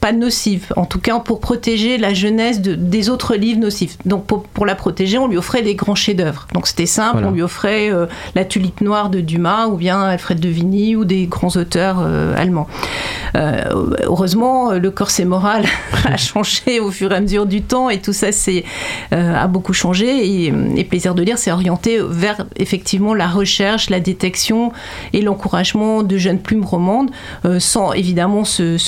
pas 0.00 0.12
nocives, 0.12 0.72
en 0.76 0.84
tout 0.84 0.98
cas 1.00 1.18
pour 1.20 1.40
protéger 1.40 1.98
la 1.98 2.12
jeunesse 2.14 2.60
de- 2.60 2.74
des 2.74 3.08
autres 3.10 3.34
livres 3.36 3.60
nocifs. 3.60 3.96
Donc 4.04 4.26
pour, 4.26 4.42
pour 4.42 4.66
la 4.66 4.74
protéger, 4.74 5.18
on 5.18 5.28
lui 5.28 5.36
offrait 5.38 5.62
des 5.62 5.74
grands 5.74 5.94
chefs-d'œuvre. 5.94 6.46
Donc 6.52 6.66
c'était 6.66 6.86
simple, 6.86 7.12
Voilà. 7.12 7.28
on 7.28 7.30
lui 7.30 7.42
offrait 7.42 7.90
La 8.34 8.44
Tulipe 8.44 8.80
Noire 8.80 9.08
de 9.10 9.20
Dumas 9.20 9.66
ou 9.68 9.76
bien 9.76 10.00
Alfred 10.00 10.38
de 10.40 10.48
Vigny 10.48 10.96
ou 10.96 11.04
des 11.04 11.26
grands 11.26 11.48
auteurs 11.56 11.98
allemands. 12.36 12.66
Euh, 13.78 13.96
heureusement, 14.04 14.72
le 14.72 14.90
corset 14.90 15.24
moral 15.24 15.64
a 16.04 16.16
changé 16.16 16.80
au 16.80 16.90
fur 16.90 17.12
et 17.12 17.16
à 17.16 17.20
mesure 17.20 17.46
du 17.46 17.62
temps 17.62 17.90
et 17.90 18.00
tout 18.00 18.12
ça 18.12 18.28
euh, 19.12 19.34
a 19.34 19.46
beaucoup 19.46 19.72
changé. 19.72 20.46
Et, 20.46 20.84
Plaisir 20.88 21.14
de 21.14 21.22
lire 21.22 21.36
s'est 21.36 21.52
orienté 21.52 21.98
vers 22.00 22.46
effectivement 22.56 23.12
la 23.12 23.28
recherche, 23.28 23.90
la 23.90 24.00
détection 24.00 24.72
et 25.12 25.20
l'encouragement 25.20 26.02
de 26.02 26.16
jeunes 26.16 26.38
plumes 26.38 26.64
romandes, 26.64 27.10
euh, 27.44 27.60
sans 27.60 27.92
évidemment 27.92 28.44
ce, 28.44 28.78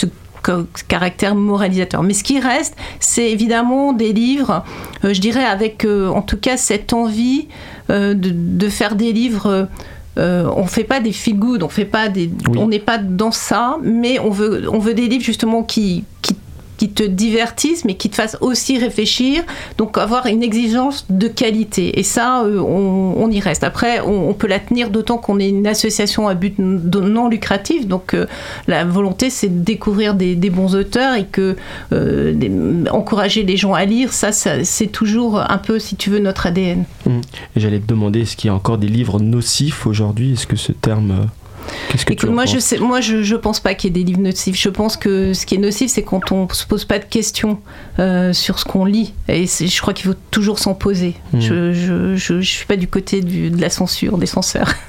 caractère 0.89 1.35
moralisateur. 1.35 2.03
Mais 2.03 2.15
ce 2.15 2.25
qui 2.25 2.41
reste, 2.41 2.75
c'est 3.01 3.31
évidemment 3.31 3.93
des 3.93 4.15
livres, 4.15 4.65
je 5.05 5.21
dirais 5.21 5.45
avec 5.45 5.85
en 5.85 6.23
tout 6.23 6.39
cas 6.39 6.57
cette 6.57 6.95
envie 6.95 7.49
de 7.91 8.69
faire 8.71 8.95
des 8.95 9.13
livres. 9.13 9.69
Euh, 10.19 10.51
on 10.57 10.67
fait 10.67 10.85
pas 10.85 11.01
des 11.01 11.13
feel 11.13 11.39
good, 11.39 11.63
on 11.63 11.69
fait 11.69 11.85
pas 11.85 12.09
des, 12.09 12.31
Oui. 12.49 12.59
on 12.59 12.67
n'est 12.69 12.79
pas 12.81 12.99
dans 12.99 13.31
ça, 13.31 13.79
mais 13.83 14.19
on 14.19 14.31
veut, 14.31 14.69
on 14.71 14.79
veut 14.79 14.95
des 14.95 15.09
livres 15.09 15.25
justement 15.25 15.63
qui, 15.63 16.05
qui, 16.23 16.35
qui 16.81 16.89
te 16.89 17.03
divertissent, 17.03 17.85
mais 17.85 17.93
qui 17.93 18.09
te 18.09 18.15
fassent 18.15 18.39
aussi 18.41 18.79
réfléchir. 18.79 19.43
Donc 19.77 19.99
avoir 19.99 20.25
une 20.25 20.43
exigence 20.43 21.05
de 21.11 21.29
qualité. 21.29 22.01
Et 22.01 22.03
ça, 22.03 22.43
euh, 22.45 22.59
on, 22.59 23.31
y 23.31 23.39
reste. 23.39 23.65
Après, 23.65 24.01
on, 24.01 24.33
peut 24.33 24.47
la 24.47 24.59
tenir 24.59 24.89
d'autant 24.89 25.19
qu'on 25.19 25.39
est 25.39 25.51
une 25.51 25.67
association 25.67 26.27
à 26.27 26.33
but 26.33 26.59
non 26.59 27.29
lucratif. 27.29 27.87
Donc 27.87 28.15
euh, 28.15 28.25
la 28.67 28.87
volonté, 28.87 29.29
c'est 29.29 29.49
de 29.49 29.63
découvrir 29.63 30.15
des, 30.15 30.37
bons 30.49 30.75
auteurs 30.75 31.17
et 31.17 31.27
que 31.27 31.55
euh, 31.93 32.85
encourager 32.91 33.43
les 33.43 33.59
gens 33.59 33.75
à 33.75 33.85
lire. 33.85 34.15
Ça, 34.15 34.33
c'est 34.33 34.87
toujours 34.87 35.39
un 35.39 35.59
peu, 35.59 35.79
si 35.79 35.97
tu 35.97 36.09
veux, 36.09 36.19
notre 36.19 36.47
ADN. 36.47 36.85
Et 37.07 37.61
j'allais 37.61 37.81
te 37.81 37.87
demander, 37.87 38.23
est-ce 38.23 38.39
qu'il 38.39 38.49
y 38.49 38.51
a 38.51 38.55
encore 38.55 38.79
des 38.79 38.89
livres 38.89 39.21
nocifs 39.21 39.87
aujourd'hui? 39.87 40.33
Est-ce 40.33 40.47
que 40.47 40.57
ce 40.57 40.73
terme... 40.73 41.27
Qu'est-ce 41.91 42.05
que 42.05 42.13
tu 42.13 42.21
Écoute, 42.25 42.31
en 42.31 42.33
moi, 42.33 42.47
je 42.47 42.59
sais, 42.59 42.79
moi, 42.79 43.01
je, 43.01 43.23
je 43.23 43.37
pense 43.37 43.61
pas 43.61 43.75
qu'il 43.75 43.89
y 43.89 44.01
ait 44.01 44.03
des 44.05 44.07
livres 44.11 44.21
nocifs. 44.23 44.57
Je 44.61 44.69
pense 44.69 44.97
que 44.97 45.33
ce 45.35 45.47
qui 45.47 45.55
est 45.55 45.59
nocif, 45.59 45.91
c'est 45.91 46.03
quand 46.03 46.33
on 46.33 46.49
se 46.51 46.67
pose 46.67 46.85
pas 46.85 46.99
de 46.99 47.05
questions 47.05 47.59
euh, 47.99 48.33
sur 48.33 48.59
ce 48.59 48.65
qu'on 48.65 48.85
lit. 48.85 49.13
Et 49.29 49.47
je 49.47 49.81
crois 49.81 49.95
qu'il 49.95 50.07
faut 50.11 50.17
toujours 50.31 50.59
s'en 50.59 50.75
poser. 50.75 51.15
Mhm. 51.33 51.41
Je, 51.41 51.73
je, 51.73 52.17
je, 52.17 52.41
je 52.41 52.51
suis 52.51 52.67
pas 52.67 52.77
du 52.77 52.89
côté 52.89 53.21
du- 53.21 53.51
de 53.51 53.61
la 53.61 53.71
censure, 53.71 54.19
des 54.19 54.27
censeurs. 54.27 54.73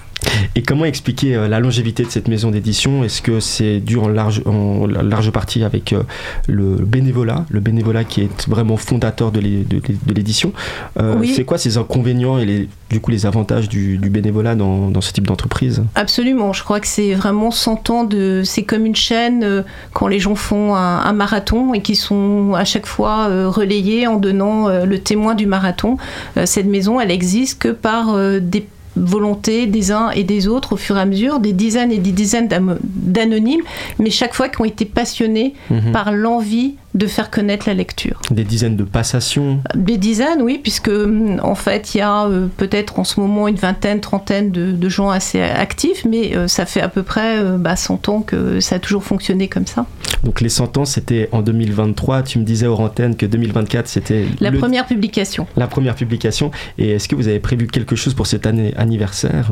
Et 0.56 0.62
comment 0.62 0.86
expliquer 0.86 1.36
euh, 1.36 1.48
la 1.48 1.60
longévité 1.60 2.04
de 2.04 2.10
cette 2.10 2.28
maison 2.28 2.51
d'édition? 2.51 3.04
Est-ce 3.04 3.22
que 3.22 3.40
c'est 3.40 3.80
dû 3.80 3.98
en 3.98 4.08
large, 4.08 4.42
en 4.46 4.86
large 4.86 5.32
partie 5.32 5.63
avec 5.63 5.94
euh, 5.94 6.04
le 6.48 6.75
bénévolat, 6.75 7.46
le 7.50 7.60
bénévolat 7.60 8.04
qui 8.04 8.22
est 8.22 8.48
vraiment 8.50 8.78
fondateur 8.78 9.32
de 9.32 9.40
l'é- 9.40 9.63
de 9.68 9.78
l'é- 9.88 9.98
de 10.06 10.13
l'édition? 10.13 10.54
Euh, 11.00 11.16
Oui. 11.20 11.34
C'est 11.36 11.44
quoi 11.46 11.58
ces 11.58 11.78
inconvénients 11.78 12.38
et 12.38 12.46
les, 12.46 12.70
du 12.90 13.00
coup 13.00 13.12
les 13.12 13.25
avantages 13.25 13.68
du, 13.70 13.98
du 13.98 14.10
bénévolat 14.10 14.56
dans, 14.56 14.90
dans 14.90 15.01
ce 15.01 15.12
type 15.12 15.25
d'entreprise? 15.28 15.84
Absolument. 15.96 16.54
Je 16.54 16.63
crois 16.63 16.80
que 16.80 16.88
c'est 16.88 17.13
vraiment 17.13 17.51
100 17.51 17.90
ans 17.90 18.04
de. 18.04 18.42
C'est 18.46 18.63
comme 18.63 18.86
une 18.86 18.96
chaîne 18.96 19.63
quand 19.94 20.08
les 20.08 20.20
gens 20.20 20.36
font 20.36 20.75
un, 20.75 21.00
un 21.00 21.13
marathon 21.13 21.74
et 21.74 21.82
qui 21.82 21.96
sont 21.96 22.54
à 22.56 22.66
chaque 22.66 22.86
fois 22.86 23.28
relayés 23.50 24.06
en 24.08 24.18
donnant 24.18 24.68
le 24.70 25.00
témoin 25.00 25.34
du 25.36 25.46
marathon. 25.46 25.98
Cette 26.46 26.68
maison, 26.68 27.00
elle 27.00 27.12
existe 27.12 27.60
que 27.62 27.70
par 27.70 28.16
des 28.40 28.66
volontés 28.95 29.67
des 29.67 29.91
uns 29.91 30.10
et 30.12 30.24
des 30.24 30.48
autres 30.48 30.74
au 30.74 30.77
fur 30.77 30.98
et 30.98 31.01
à 31.01 31.05
mesure, 31.05 31.39
des 31.39 31.53
dizaines 31.53 31.91
et 31.91 31.98
des 31.98 32.12
dizaines 32.12 32.50
d'anonymes, 32.83 33.62
mais 34.00 34.10
chaque 34.10 34.33
fois 34.33 34.50
qui 34.50 34.62
ont 34.62 34.65
été 34.65 34.86
passionnés 34.86 35.53
Mhm. 35.69 35.91
par 35.91 36.12
l'envie 36.12 36.75
de 36.93 37.07
faire 37.07 37.29
connaître 37.29 37.67
la 37.67 37.74
lecture. 37.74 38.21
Des 38.31 38.43
dizaines 38.43 38.75
de 38.75 38.83
passations 38.83 39.62
Des 39.75 39.98
dizaines, 39.98 40.41
oui, 40.41 40.60
puisque 40.62 40.89
hum, 40.89 41.39
en 41.41 41.55
fait, 41.55 41.95
il 41.95 42.00
y 42.00 42.01
a 42.01 42.25
euh, 42.25 42.48
peut-être 42.57 43.00
en 43.00 43.03
ce 43.03 43.19
moment 43.19 43.48
une 43.48 43.55
vingtaine, 43.55 44.01
trentaine 44.01 44.51
de, 44.51 44.89
gens 44.89 45.10
assez 45.10 45.41
actifs, 45.41 46.05
mais 46.05 46.36
euh, 46.36 46.50
ça 46.50 46.65
fait 46.65 46.81
à 46.81 46.89
peu 46.89 47.03
près 47.03 47.38
100 47.38 47.57
bah, 47.60 47.75
ans 48.07 48.21
que 48.21 48.60
ça 48.60 48.75
a 48.75 48.79
toujours 48.79 49.03
fonctionné 49.03 49.48
comme 49.48 49.65
ça. 49.65 49.86
Donc 50.25 50.41
les 50.41 50.50
100 50.50 50.77
ans, 50.77 50.86
c'était 50.86 51.29
en 51.31 51.41
2023. 51.41 52.24
Tu 52.24 52.39
me 52.39 52.43
disais 52.43 52.67
hors 52.67 52.81
antenne 52.81 53.15
que 53.15 53.25
2024, 53.25 53.88
c'était... 53.88 54.25
La 54.41 54.51
première 54.51 54.86
publication. 54.86 55.48
La 55.55 55.67
première 55.67 55.95
publication. 55.95 56.51
Et 56.77 56.91
est-ce 56.91 57.07
que 57.07 57.15
vous 57.15 57.27
avez 57.27 57.39
prévu 57.39 57.67
quelque 57.67 57.95
chose 57.95 58.13
pour 58.13 58.27
cette 58.27 58.45
année 58.45 58.74
anniversaire? 58.75 59.51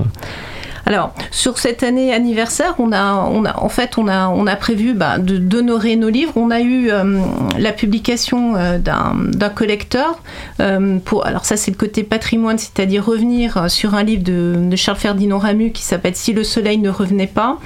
Alors, 0.85 1.13
sur 1.31 1.57
cette 1.57 1.83
année 1.83 2.13
anniversaire, 2.13 2.75
on 2.79 2.91
a, 2.93 3.13
en 3.13 3.69
fait, 3.69 3.97
on 3.97 4.07
a, 4.07 4.29
on 4.29 4.45
prévu 4.59 4.93
bah, 4.93 5.17
d'honorer 5.19 5.95
nos 5.95 6.09
livres. 6.09 6.33
On 6.35 6.51
a 6.51 6.61
eu 6.61 6.89
euh, 6.91 7.19
la 7.57 7.71
publication 7.71 8.55
euh, 8.55 8.77
d'un 8.77 9.49
collecteur. 9.49 10.21
Euh, 10.59 10.99
alors 11.23 11.45
ça, 11.45 11.57
c'est 11.57 11.71
le 11.71 11.77
côté 11.77 12.03
patrimoine, 12.03 12.57
c'est-à-dire 12.57 13.05
revenir 13.05 13.69
sur 13.69 13.95
un 13.95 14.03
livre 14.03 14.23
de, 14.23 14.75
Charles 14.75 14.97
Ferdinand 14.97 15.39
Ramu 15.39 15.71
qui 15.71 15.83
s'appelle 15.83 16.15
Si 16.15 16.33
le 16.33 16.43
soleil 16.43 16.77
ne 16.77 16.89
revenait 16.89 17.27
pas. 17.27 17.57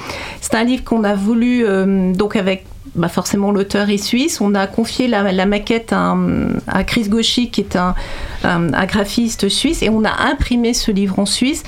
C'est 0.42 0.56
un 0.56 0.64
livre 0.64 0.84
qu'on 0.84 1.04
a 1.04 1.16
voulu, 1.16 1.66
donc 2.14 2.36
avec 2.36 2.66
bah 2.96 3.08
forcément 3.08 3.52
l'auteur 3.52 3.90
est 3.90 3.98
suisse. 3.98 4.40
On 4.42 4.54
a 4.56 4.68
confié 4.68 5.08
la, 5.08 5.46
maquette 5.46 5.94
à, 5.94 6.84
Chris 6.84 7.10
Gauchy, 7.10 7.50
qui 7.50 7.62
est 7.62 7.76
un, 7.76 7.96
un, 8.44 8.86
graphiste 8.86 9.50
suisse, 9.50 9.82
et 9.82 9.90
on 9.90 10.04
a 10.04 10.12
imprimé 10.32 10.74
ce 10.74 10.92
livre 10.92 11.20
en 11.20 11.26
Suisse. 11.26 11.64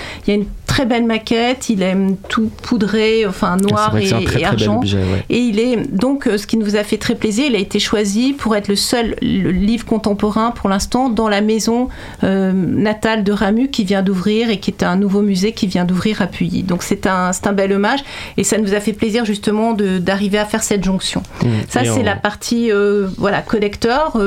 Très 0.76 0.86
belle 0.86 1.06
maquette, 1.06 1.70
il 1.70 1.82
est 1.82 1.96
tout 2.28 2.52
poudré, 2.62 3.26
enfin 3.26 3.56
noir 3.56 3.96
et, 3.98 4.44
argent. 4.44 4.82
Et 5.30 5.38
il 5.38 5.58
est 5.58 5.90
donc 5.90 6.28
euh, 6.28 6.38
ce 6.38 6.46
qui 6.46 6.58
nous 6.58 6.76
a 6.76 6.84
fait 6.84 6.98
très 6.98 7.16
plaisir. 7.16 7.46
Il 7.48 7.56
a 7.56 7.60
été 7.60 7.80
choisi 7.80 8.34
pour 8.34 8.58
être 8.58 8.68
le 8.68 8.76
seul 8.76 9.16
livre 9.22 9.86
contemporain 9.86 10.52
pour 10.52 10.68
l'instant 10.68 11.08
dans 11.08 11.30
la 11.30 11.40
maison 11.40 11.88
euh, 12.26 12.52
natale 12.52 13.24
de 13.24 13.32
Ramu 13.32 13.70
qui 13.70 13.86
vient 13.86 14.02
d'ouvrir 14.02 14.50
et 14.50 14.60
qui 14.60 14.70
est 14.70 14.84
un 14.84 14.98
nouveau 14.98 15.22
musée 15.22 15.54
qui 15.54 15.66
vient 15.66 15.86
d'ouvrir 15.86 16.22
à 16.22 16.28
Puyi. 16.28 16.64
Donc 16.64 16.84
c'est 16.84 17.08
un, 17.08 17.32
un 17.42 17.54
bel 17.54 17.72
hommage 17.72 18.02
et 18.36 18.44
ça 18.44 18.58
nous 18.58 18.74
a 18.74 18.82
fait 18.82 18.92
plaisir 18.92 19.24
justement 19.24 19.72
d'arriver 19.72 20.40
à 20.40 20.46
faire 20.46 20.62
cette 20.62 20.84
jonction. 20.84 21.24
Mmh. 21.42 21.48
Ça 21.70 21.86
c'est 21.86 22.04
la 22.04 22.18
partie 22.18 22.70
euh, 22.70 23.08
voilà 23.18 23.42
collecteur, 23.42 24.22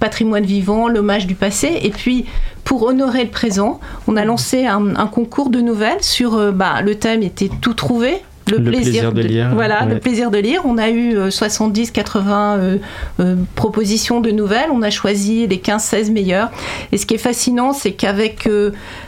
patrimoine 0.00 0.46
vivant, 0.46 0.88
l'hommage 0.88 1.26
du 1.26 1.34
passé 1.34 1.80
et 1.82 1.90
puis 1.90 2.24
pour 2.64 2.84
honorer 2.84 3.24
le 3.24 3.30
présent, 3.30 3.80
on 4.06 4.16
a 4.16 4.24
lancé 4.24 4.66
un, 4.66 5.06
concours 5.06 5.50
de 5.50 5.60
nouvelles 5.60 6.02
sur 6.02 6.34
euh, 6.34 6.52
bah, 6.52 6.80
le 6.82 6.94
thème 6.94 7.22
était 7.22 7.50
tout 7.60 7.74
trouvé. 7.74 8.22
Le, 8.50 8.62
plaisir, 8.62 9.12
de, 9.12 9.22
lire. 9.22 9.50
Voilà, 9.54 9.84
le 9.84 10.00
plaisir 10.00 10.30
de 10.30 10.38
lire. 10.38 10.62
On 10.64 10.76
a 10.76 10.90
eu 10.90 11.16
70-80 11.16 12.58
euh, 12.58 12.78
euh, 13.20 13.36
propositions 13.54 14.20
de 14.20 14.32
nouvelles. 14.32 14.68
On 14.72 14.82
a 14.82 14.90
choisi 14.90 15.46
les 15.46 15.58
15-16 15.58 16.10
meilleures. 16.10 16.50
Et 16.90 16.98
ce 16.98 17.06
qui 17.06 17.14
est 17.14 17.18
fascinant, 17.18 17.72
c'est 17.72 17.92
qu'avec 17.92 18.48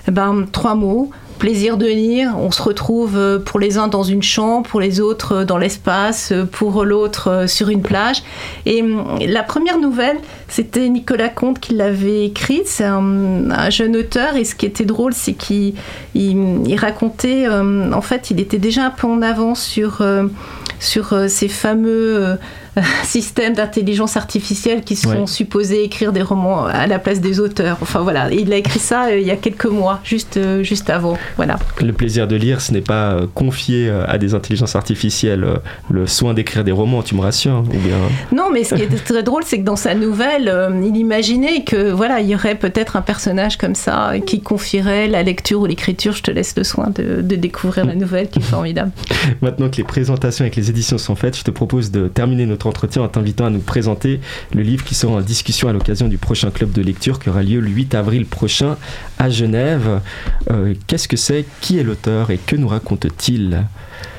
ben, 0.06 0.46
trois 0.52 0.76
mots, 0.76 1.10
plaisir 1.38 1.76
de 1.76 1.86
lire. 1.86 2.34
On 2.38 2.50
se 2.50 2.62
retrouve 2.62 3.16
euh, 3.16 3.38
pour 3.38 3.58
les 3.60 3.78
uns 3.78 3.88
dans 3.88 4.02
une 4.02 4.22
chambre, 4.22 4.66
pour 4.68 4.80
les 4.80 5.00
autres 5.00 5.32
euh, 5.32 5.44
dans 5.44 5.58
l'espace, 5.58 6.32
euh, 6.32 6.44
pour 6.44 6.84
l'autre 6.84 7.44
sur 7.48 7.68
une 7.68 7.82
plage. 7.82 8.22
Et 8.66 8.82
hum, 8.82 9.18
la 9.20 9.42
première 9.42 9.78
nouvelle, 9.78 10.18
c'était 10.48 10.88
Nicolas 10.88 11.28
Comte 11.28 11.60
qui 11.60 11.74
l'avait 11.74 12.26
écrite. 12.26 12.66
C'est 12.66 12.84
un, 12.84 13.70
jeune 13.70 13.96
auteur 13.96 14.36
et 14.36 14.44
ce 14.44 14.54
qui 14.54 14.66
était 14.66 14.84
drôle, 14.84 15.12
c'est 15.14 15.32
qu'il 15.32 15.74
il, 16.14 16.76
racontait, 16.76 17.48
en 17.48 18.00
fait, 18.00 18.30
il 18.30 18.40
était 18.40 18.58
déjà 18.58 18.84
un 18.86 18.90
peu 18.90 19.06
en 19.06 19.22
avance 19.22 19.64
sur 19.64 21.14
ces 21.28 21.48
fameux 21.48 22.36
systèmes 23.04 23.54
d'intelligence 23.54 24.16
artificielle 24.16 24.82
qui 24.82 24.96
sont 24.96 25.26
supposés 25.26 25.84
écrire 25.84 26.12
des 26.12 26.22
romans 26.22 26.66
à 26.66 26.86
la 26.86 26.98
place 26.98 27.20
des 27.20 27.40
auteurs. 27.40 27.78
Enfin 27.80 28.00
voilà, 28.00 28.30
il 28.32 28.52
a 28.52 28.56
écrit 28.56 28.78
ça 28.78 29.06
euh, 29.06 29.18
il 29.18 29.26
y 29.26 29.30
a 29.30 29.36
quelques 29.36 29.66
mois, 29.66 30.00
juste, 30.04 30.36
euh, 30.36 30.62
juste 30.62 30.90
avant. 30.90 31.16
Voilà. 31.36 31.58
Le 31.80 31.92
plaisir 31.92 32.26
de 32.26 32.36
lire, 32.36 32.60
ce 32.60 32.72
n'est 32.72 32.80
pas 32.80 33.12
euh, 33.12 33.26
confier 33.34 33.90
à 33.90 34.18
des 34.18 34.34
intelligences 34.34 34.76
artificielles 34.76 35.46
le 35.90 36.06
soin 36.06 36.34
d'écrire 36.34 36.64
des 36.64 36.72
romans, 36.72 37.02
tu 37.02 37.14
me 37.14 37.20
rassures 37.20 37.60
ou 37.60 37.78
bien... 37.78 37.96
Non, 38.32 38.50
mais 38.52 38.64
ce 38.64 38.74
qui 38.74 38.82
est 38.82 39.04
très 39.04 39.22
drôle, 39.22 39.42
c'est 39.44 39.58
que 39.58 39.64
dans 39.64 39.76
sa 39.76 39.94
nouvelle, 39.94 40.52
il 40.82 40.96
imaginait 40.96 41.64
que 41.64 41.90
voilà, 41.90 42.20
il 42.20 42.28
y 42.28 42.34
aurait 42.34 42.54
peut-être 42.54 42.96
un 42.96 43.02
personnage 43.02 43.56
comme 43.56 43.74
ça 43.74 44.12
qui 44.24 44.40
confierait 44.40 45.08
la 45.08 45.22
lecture 45.22 45.60
ou 45.60 45.66
l'écriture. 45.66 46.12
Je 46.12 46.22
te 46.22 46.30
laisse 46.30 46.54
le 46.56 46.64
soin 46.64 46.90
de, 46.94 47.20
de 47.20 47.36
découvrir 47.36 47.84
la 47.84 47.94
nouvelle, 47.94 48.28
qui 48.28 48.38
est 48.38 48.42
formidable. 48.42 48.90
Maintenant 49.42 49.68
que 49.68 49.76
les 49.76 49.84
présentations 49.84 50.44
avec 50.44 50.56
les 50.56 50.70
éditions 50.70 50.98
sont 50.98 51.16
faites, 51.16 51.36
je 51.36 51.44
te 51.44 51.50
propose 51.50 51.90
de 51.90 52.08
terminer 52.08 52.46
notre 52.46 52.63
entretien 52.66 53.02
en 53.02 53.08
t'invitant 53.08 53.46
à 53.46 53.50
nous 53.50 53.60
présenter 53.60 54.20
le 54.54 54.62
livre 54.62 54.84
qui 54.84 54.94
sera 54.94 55.14
en 55.14 55.20
discussion 55.20 55.68
à 55.68 55.72
l'occasion 55.72 56.08
du 56.08 56.18
prochain 56.18 56.50
club 56.50 56.72
de 56.72 56.82
lecture 56.82 57.18
qui 57.18 57.28
aura 57.28 57.42
lieu 57.42 57.60
le 57.60 57.68
8 57.68 57.94
avril 57.94 58.26
prochain 58.26 58.76
à 59.18 59.30
Genève. 59.30 60.00
Euh, 60.50 60.74
qu'est-ce 60.86 61.08
que 61.08 61.16
c'est? 61.16 61.44
Qui 61.60 61.78
est 61.78 61.82
l'auteur 61.82 62.30
et 62.30 62.38
que 62.38 62.56
nous 62.56 62.68
raconte-t-il? 62.68 63.64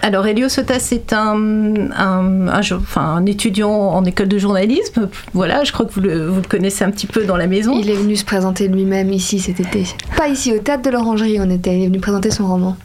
Alors, 0.01 0.27
Elio 0.27 0.49
Sota, 0.49 0.77
c'est 0.77 1.13
un, 1.13 1.91
un, 1.97 2.47
un, 2.47 3.25
étudiant 3.25 3.71
en 3.71 4.05
école 4.05 4.27
de 4.27 4.37
journalisme. 4.37 5.09
Voilà, 5.33 5.63
je 5.63 5.71
crois 5.71 5.87
que 5.87 5.93
vous 5.93 6.01
le, 6.01 6.27
vous 6.27 6.41
le, 6.41 6.47
connaissez 6.47 6.83
un 6.83 6.91
petit 6.91 7.07
peu 7.07 7.23
dans 7.23 7.37
la 7.37 7.47
maison. 7.47 7.75
Il 7.79 7.89
est 7.89 7.95
venu 7.95 8.15
se 8.15 8.23
présenter 8.23 8.67
lui-même 8.67 9.11
ici 9.11 9.39
cet 9.39 9.59
été. 9.59 9.83
Pas 10.15 10.27
ici, 10.27 10.53
au 10.53 10.59
théâtre 10.59 10.83
de 10.83 10.91
l'Orangerie, 10.91 11.39
on 11.39 11.49
était. 11.49 11.75
Il 11.75 11.83
est 11.83 11.87
venu 11.87 11.99
présenter 11.99 12.29
son 12.29 12.47
roman. 12.47 12.77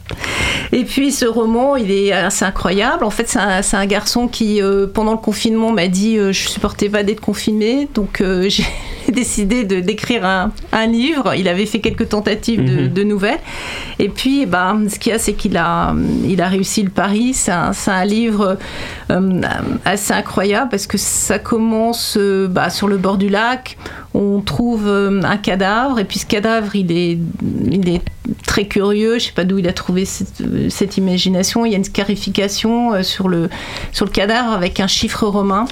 Et 0.72 0.85
puis, 0.85 1.12
ce 1.12 1.26
roman, 1.26 1.76
il 1.76 1.90
est 1.90 2.12
assez 2.12 2.44
incroyable. 2.44 3.04
En 3.04 3.11
fait, 3.11 3.28
c'est 3.28 3.38
un, 3.38 3.61
un, 3.80 3.87
garçon 3.87 4.28
qui, 4.28 4.62
euh, 4.62 4.87
pendant 4.87 5.12
le 5.12 5.18
confinement, 5.18 5.49
m'a 5.72 5.88
dit 5.88 6.18
euh, 6.18 6.32
Je 6.32 6.48
supportais 6.48 6.88
pas 6.88 7.02
d'être 7.02 7.20
confiné. 7.20 7.88
Donc, 7.94 8.20
euh, 8.20 8.48
j'ai 8.48 8.64
décidé 9.08 9.64
de, 9.64 9.80
d'écrire 9.80 10.24
un, 10.24 10.52
un, 10.72 10.86
livre. 10.86 11.34
Il 11.36 11.48
avait 11.48 11.66
fait 11.66 11.80
quelques 11.80 12.08
tentatives 12.08 12.64
de, 12.64 12.82
mhm. 12.82 12.88
de 12.92 13.02
nouvelles. 13.02 13.40
Et 13.98 14.08
puis, 14.08 14.46
ben, 14.46 14.88
ce 14.88 14.98
qu'il 14.98 15.12
y 15.12 15.14
a, 15.14 15.18
c'est 15.18 15.34
qu'il 15.34 15.56
a, 15.56 15.94
il 16.26 16.40
a 16.40 16.48
réussi 16.48 16.82
le 16.82 16.90
pari 16.90 17.34
c'est 17.34 17.50
un, 17.50 18.04
livre 18.04 18.58
euh, 19.10 19.40
assez 19.84 20.12
incroyable 20.12 20.70
parce 20.70 20.86
que 20.86 20.98
ça 20.98 21.38
commence 21.38 22.16
bah, 22.16 22.70
sur 22.70 22.88
le 22.88 22.96
bord 22.96 23.18
du 23.18 23.28
lac. 23.28 23.76
On 24.14 24.40
trouve 24.40 24.88
un 24.88 25.36
cadavre 25.36 25.98
et 26.00 26.04
puis 26.04 26.18
ce 26.18 26.26
cadavre, 26.26 26.74
il 26.74 26.90
est, 26.90 27.18
il 27.70 27.88
est 27.88 28.02
très 28.46 28.66
curieux. 28.66 29.18
Je 29.18 29.26
sais 29.26 29.32
pas 29.32 29.44
d'où 29.44 29.58
il 29.58 29.68
a 29.68 29.72
trouvé 29.72 30.04
cette, 30.04 30.96
imagination. 30.96 31.64
Il 31.64 31.70
y 31.70 31.74
a 31.74 31.78
une 31.78 31.84
scarification 31.84 33.02
sur 33.02 33.28
le, 33.28 33.48
sur 33.92 34.04
le 34.04 34.10
cadavre 34.10 34.52
avec 34.52 34.80
un 34.80 34.86
chiffre 34.86 35.28
romain. 35.40 35.64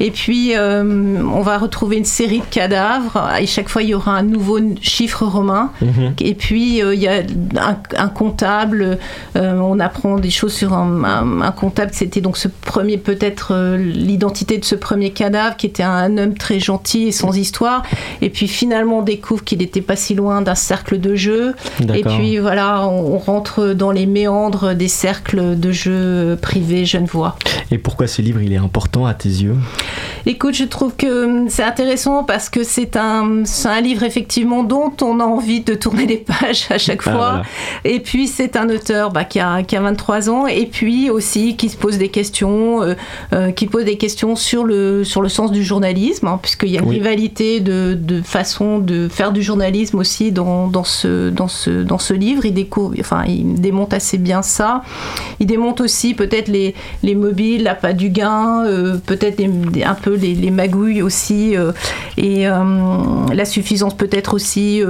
Et 0.00 0.10
puis, 0.10 0.52
on 0.58 1.40
va 1.42 1.58
retrouver 1.58 1.96
une 1.96 2.04
série 2.04 2.40
de 2.40 2.44
cadavres 2.50 3.30
et 3.40 3.46
chaque 3.46 3.68
fois, 3.68 3.82
il 3.82 3.90
y 3.90 3.94
aura 3.94 4.12
un 4.12 4.22
nouveau 4.22 4.58
chiffre 4.80 5.24
romain. 5.24 5.70
Mhm. 5.80 6.14
Et 6.20 6.34
puis, 6.34 6.78
il 6.78 7.00
y 7.00 7.08
a 7.08 7.22
un, 7.60 7.76
un 7.96 8.08
comptable. 8.08 8.98
on 9.34 9.78
apprend 9.80 10.18
des 10.18 10.30
choses 10.30 10.52
sur 10.52 10.72
un 10.72 10.84
un, 10.84 11.52
comptable, 11.52 11.90
c'était 11.92 12.20
donc 12.20 12.36
ce 12.36 12.48
premier, 12.48 12.96
peut-être 12.96 13.52
euh, 13.52 13.76
l'identité 13.76 14.58
de 14.58 14.64
ce 14.64 14.74
premier 14.74 15.10
cadavre, 15.10 15.56
qui 15.56 15.66
était 15.66 15.82
un, 15.82 16.16
homme 16.18 16.34
très 16.34 16.60
gentil 16.60 17.04
et 17.04 17.12
sans 17.12 17.36
histoire. 17.36 17.82
Et 18.22 18.30
puis 18.30 18.48
finalement, 18.48 18.98
on 18.98 19.02
découvre 19.02 19.44
qu'il 19.44 19.58
n'était 19.58 19.80
pas 19.80 19.96
si 19.96 20.14
loin 20.14 20.42
d'un 20.42 20.54
cercle 20.54 21.00
de 21.00 21.14
jeu. 21.14 21.54
Et 21.92 22.02
puis 22.02 22.38
voilà, 22.38 22.86
on, 22.86 23.18
rentre 23.18 23.72
dans 23.72 23.90
les 23.90 24.06
méandres 24.06 24.74
des 24.74 24.88
cercles 24.88 25.58
de 25.58 25.72
jeux 25.72 26.36
privés 26.40 26.84
genevois. 26.84 27.36
Et 27.70 27.78
pourquoi 27.78 28.06
ce 28.06 28.20
livre, 28.20 28.40
il 28.42 28.52
est 28.52 28.58
important 28.58 29.06
à 29.06 29.13
tes 29.14 29.28
yeux 29.28 29.56
Écoute, 30.26 30.54
je 30.54 30.64
trouve 30.64 30.94
que 30.96 31.26
hum, 31.26 31.48
c'est 31.48 31.62
intéressant 31.62 32.24
parce 32.24 32.48
que 32.48 32.62
c'est 32.62 32.96
un, 32.96 33.42
un 33.64 33.80
livre 33.80 34.04
effectivement 34.04 34.64
dont 34.64 34.92
on 35.02 35.20
a 35.20 35.24
envie 35.24 35.60
de 35.60 35.74
tourner 35.74 36.06
les 36.06 36.16
pages 36.40 36.66
à 36.70 36.78
chaque 36.78 37.02
ah, 37.06 37.12
fois. 37.12 37.42
Et 37.84 38.00
puis 38.00 38.26
c'est 38.26 38.56
un 38.56 38.68
auteur 38.70 39.12
bah, 39.12 39.24
qui, 39.24 39.40
a, 39.40 39.62
qui 39.62 39.76
a 39.76 39.80
23 39.80 40.30
ans. 40.30 40.46
Et 40.46 40.66
puis 40.66 41.10
aussi 41.10 41.56
qui 41.56 41.68
se 41.68 41.76
pose 41.76 41.98
des 41.98 42.08
questions, 42.08 42.82
euh, 42.82 42.94
euh, 43.32 43.52
qui 43.52 43.66
pose 43.66 43.84
des 43.84 43.98
questions 43.98 44.36
sur 44.36 44.64
le, 44.64 45.04
sur 45.04 45.20
le 45.20 45.28
sens 45.28 45.52
du 45.52 45.62
journalisme, 45.62 46.26
hein, 46.26 46.38
puisqu'il 46.40 46.70
y 46.70 46.78
a 46.78 46.82
une 46.82 46.88
rivalité 46.88 47.60
de, 47.60 47.94
de, 47.98 48.22
façon 48.22 48.78
de 48.78 49.08
faire 49.08 49.32
du 49.32 49.42
journalisme 49.42 49.98
aussi 49.98 50.32
dans, 50.32 50.68
dans, 50.68 50.84
ce, 50.84 51.30
dans, 51.30 51.48
ce, 51.48 51.82
dans 51.82 51.98
ce 51.98 52.14
livre. 52.14 52.46
Il, 52.46 52.54
découvre, 52.54 52.94
enfin, 52.98 53.24
il 53.26 53.60
démonte 53.60 53.92
assez 53.92 54.18
bien 54.18 54.42
ça. 54.42 54.82
Il 55.40 55.46
démonte 55.46 55.80
aussi 55.80 56.14
peut-être 56.14 56.48
les, 56.48 56.74
les 57.02 57.14
mobiles, 57.14 57.64
la 57.64 57.74
pas 57.74 57.92
du 57.92 58.08
gain, 58.08 58.64
euh, 58.64 58.98
peut-être 59.06 59.42
un 59.42 59.94
peu 59.94 60.14
les, 60.14 60.34
les 60.34 60.50
magouilles 60.50 61.02
aussi, 61.02 61.54
et 62.16 62.44
la 62.44 63.44
suffisance 63.44 63.96
peut-être 63.96 64.34
aussi 64.34 64.82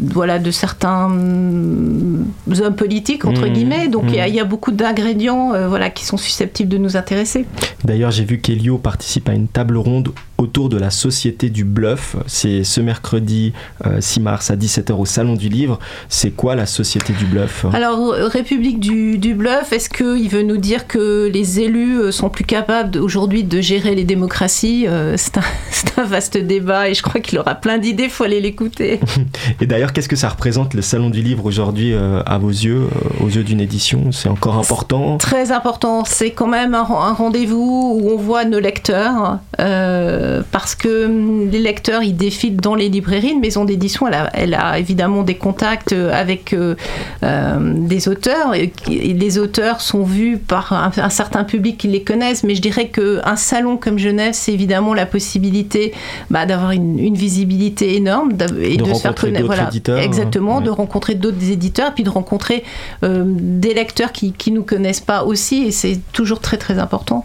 voilà, 0.00 0.38
de 0.38 0.50
certains 0.50 1.10
hommes 1.10 2.76
politiques, 2.76 3.24
entre 3.24 3.46
mmh. 3.46 3.52
guillemets. 3.52 3.88
Donc 3.88 4.04
il 4.08 4.14
y, 4.14 4.30
y, 4.30 4.40
a 4.40 4.44
beaucoup 4.44 4.72
d'ingrédients 4.72 5.54
euh, 5.54 5.68
voilà, 5.68 5.90
qui 5.90 6.04
sont 6.04 6.16
susceptibles 6.16 6.68
de 6.68 6.78
nous 6.78 6.96
intéresser. 6.96 7.46
D'ailleurs, 7.84 8.10
j'ai 8.10 8.24
vu 8.24 8.40
qu'Elio 8.40 8.78
participe 8.78 9.28
à 9.28 9.32
une 9.32 9.48
table 9.48 9.76
ronde 9.76 10.12
autour 10.38 10.68
de 10.68 10.76
la 10.76 10.90
Société 10.90 11.50
du 11.50 11.64
Bluff. 11.64 12.16
C'est 12.26 12.64
ce 12.64 12.80
mercredi 12.80 13.52
6 14.00 14.18
euh, 14.18 14.22
mars 14.22 14.50
à 14.50 14.56
17h 14.56 14.92
au 14.92 15.04
Salon 15.04 15.34
du 15.34 15.48
Livre. 15.48 15.78
C'est 16.08 16.30
quoi 16.30 16.56
la 16.56 16.66
société 16.66 17.12
du 17.12 17.26
bluff? 17.26 17.64
Alors, 17.72 18.12
République 18.12 18.80
du, 18.80 19.18
du 19.18 19.34
bluff, 19.34 19.72
est-ce 19.72 19.88
qu'il 19.88 20.28
veut 20.28 20.42
nous 20.42 20.56
dire 20.56 20.86
que 20.86 21.30
les 21.32 21.60
élus 21.60 22.10
sont 22.10 22.28
plus 22.28 22.44
capables 22.44 22.98
aujourd'hui 22.98 23.44
de 23.52 23.60
gérer 23.60 23.94
les 23.94 24.04
démocraties 24.04 24.86
C'est 25.16 25.38
un, 25.38 25.42
un, 25.98 26.04
vaste 26.04 26.36
débat 26.36 26.88
et 26.88 26.94
je 26.94 27.02
crois 27.02 27.20
qu'il 27.20 27.38
aura 27.38 27.54
plein 27.54 27.78
d'idées, 27.78 28.04
il 28.04 28.10
faut 28.10 28.24
aller 28.24 28.40
l'écouter. 28.40 29.00
et 29.60 29.66
d'ailleurs, 29.66 29.92
qu'est-ce 29.92 30.08
que 30.08 30.16
ça 30.16 30.28
représente 30.28 30.74
le 30.74 30.82
Salon 30.82 31.10
du 31.10 31.22
Livre 31.22 31.44
aujourd'hui 31.44 31.94
à 31.94 32.38
vos 32.38 32.50
yeux, 32.50 32.88
aux 33.20 33.28
yeux 33.28 33.44
d'une 33.44 33.60
édition? 33.60 34.12
C'est 34.12 34.28
encore 34.28 34.56
important? 34.56 35.18
Très 35.18 35.52
important, 35.52 36.04
c'est 36.04 36.30
quand 36.30 36.46
même 36.46 36.74
un, 36.74 36.82
un 36.82 37.12
rendez-vous 37.12 37.98
où 38.00 38.10
on 38.10 38.16
voit 38.16 38.44
nos 38.44 38.60
lecteurs, 38.60 39.38
parce 39.58 40.74
que 40.74 41.06
hum, 41.06 41.50
les 41.50 41.60
lecteurs, 41.60 42.02
ils 42.02 42.16
défilent 42.16 42.56
dans 42.56 42.74
les 42.74 42.88
librairies. 42.88 43.32
Une 43.32 43.40
maison 43.40 43.64
d'édition, 43.64 44.06
elle 44.08 44.14
a, 44.14 44.30
elle 44.34 44.54
a, 44.54 44.78
évidemment 44.78 45.22
des 45.22 45.36
contacts 45.36 45.92
avec 45.92 46.52
euh, 46.52 46.74
euh, 47.22 47.58
des 47.76 48.08
auteurs. 48.08 48.54
Et, 48.54 48.72
les 48.88 49.38
auteurs 49.38 49.80
sont 49.80 50.04
vus 50.04 50.38
par 50.38 50.72
un, 50.72 50.90
un, 50.96 51.08
certain 51.08 51.44
public 51.44 51.78
qui 51.78 51.88
les 51.88 52.02
connaissent, 52.02 52.44
mais 52.44 52.54
je 52.54 52.62
dirais 52.62 52.88
qu'un 52.88 53.36
salon 53.42 53.76
comme 53.76 53.98
Genève, 53.98 54.32
c'est 54.34 54.52
évidemment 54.52 54.94
la 54.94 55.06
possibilité 55.06 55.92
bah, 56.30 56.46
d'avoir 56.46 56.70
une, 56.70 56.98
une, 56.98 57.14
visibilité 57.14 57.96
énorme 57.96 58.32
et 58.60 58.76
de, 58.76 58.84
de 58.84 58.94
se 58.94 59.00
faire 59.00 59.14
connaître. 59.14 59.46
Voilà, 59.46 59.68
éditeurs, 59.68 59.98
exactement, 59.98 60.58
ouais. 60.58 60.64
de 60.64 60.70
rencontrer 60.70 61.14
d'autres 61.14 61.50
éditeurs, 61.50 61.90
et 61.90 61.94
puis 61.94 62.04
de 62.04 62.10
rencontrer 62.10 62.64
euh, 63.02 63.24
des 63.26 63.74
lecteurs 63.74 64.12
qui 64.12 64.34
ne 64.48 64.54
nous 64.54 64.62
connaissent 64.62 65.00
pas 65.00 65.24
aussi, 65.24 65.64
et 65.64 65.70
c'est 65.70 66.00
toujours 66.12 66.40
très 66.40 66.56
très 66.56 66.78
important. 66.78 67.22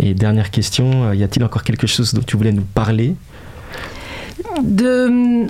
Et 0.00 0.14
dernière 0.14 0.50
question, 0.50 1.12
y 1.12 1.22
a-t-il 1.22 1.44
encore 1.44 1.62
quelque 1.62 1.86
chose 1.86 2.14
dont 2.14 2.22
tu 2.22 2.36
voulais 2.36 2.52
nous 2.52 2.66
parler? 2.74 3.14
De, 4.62 5.46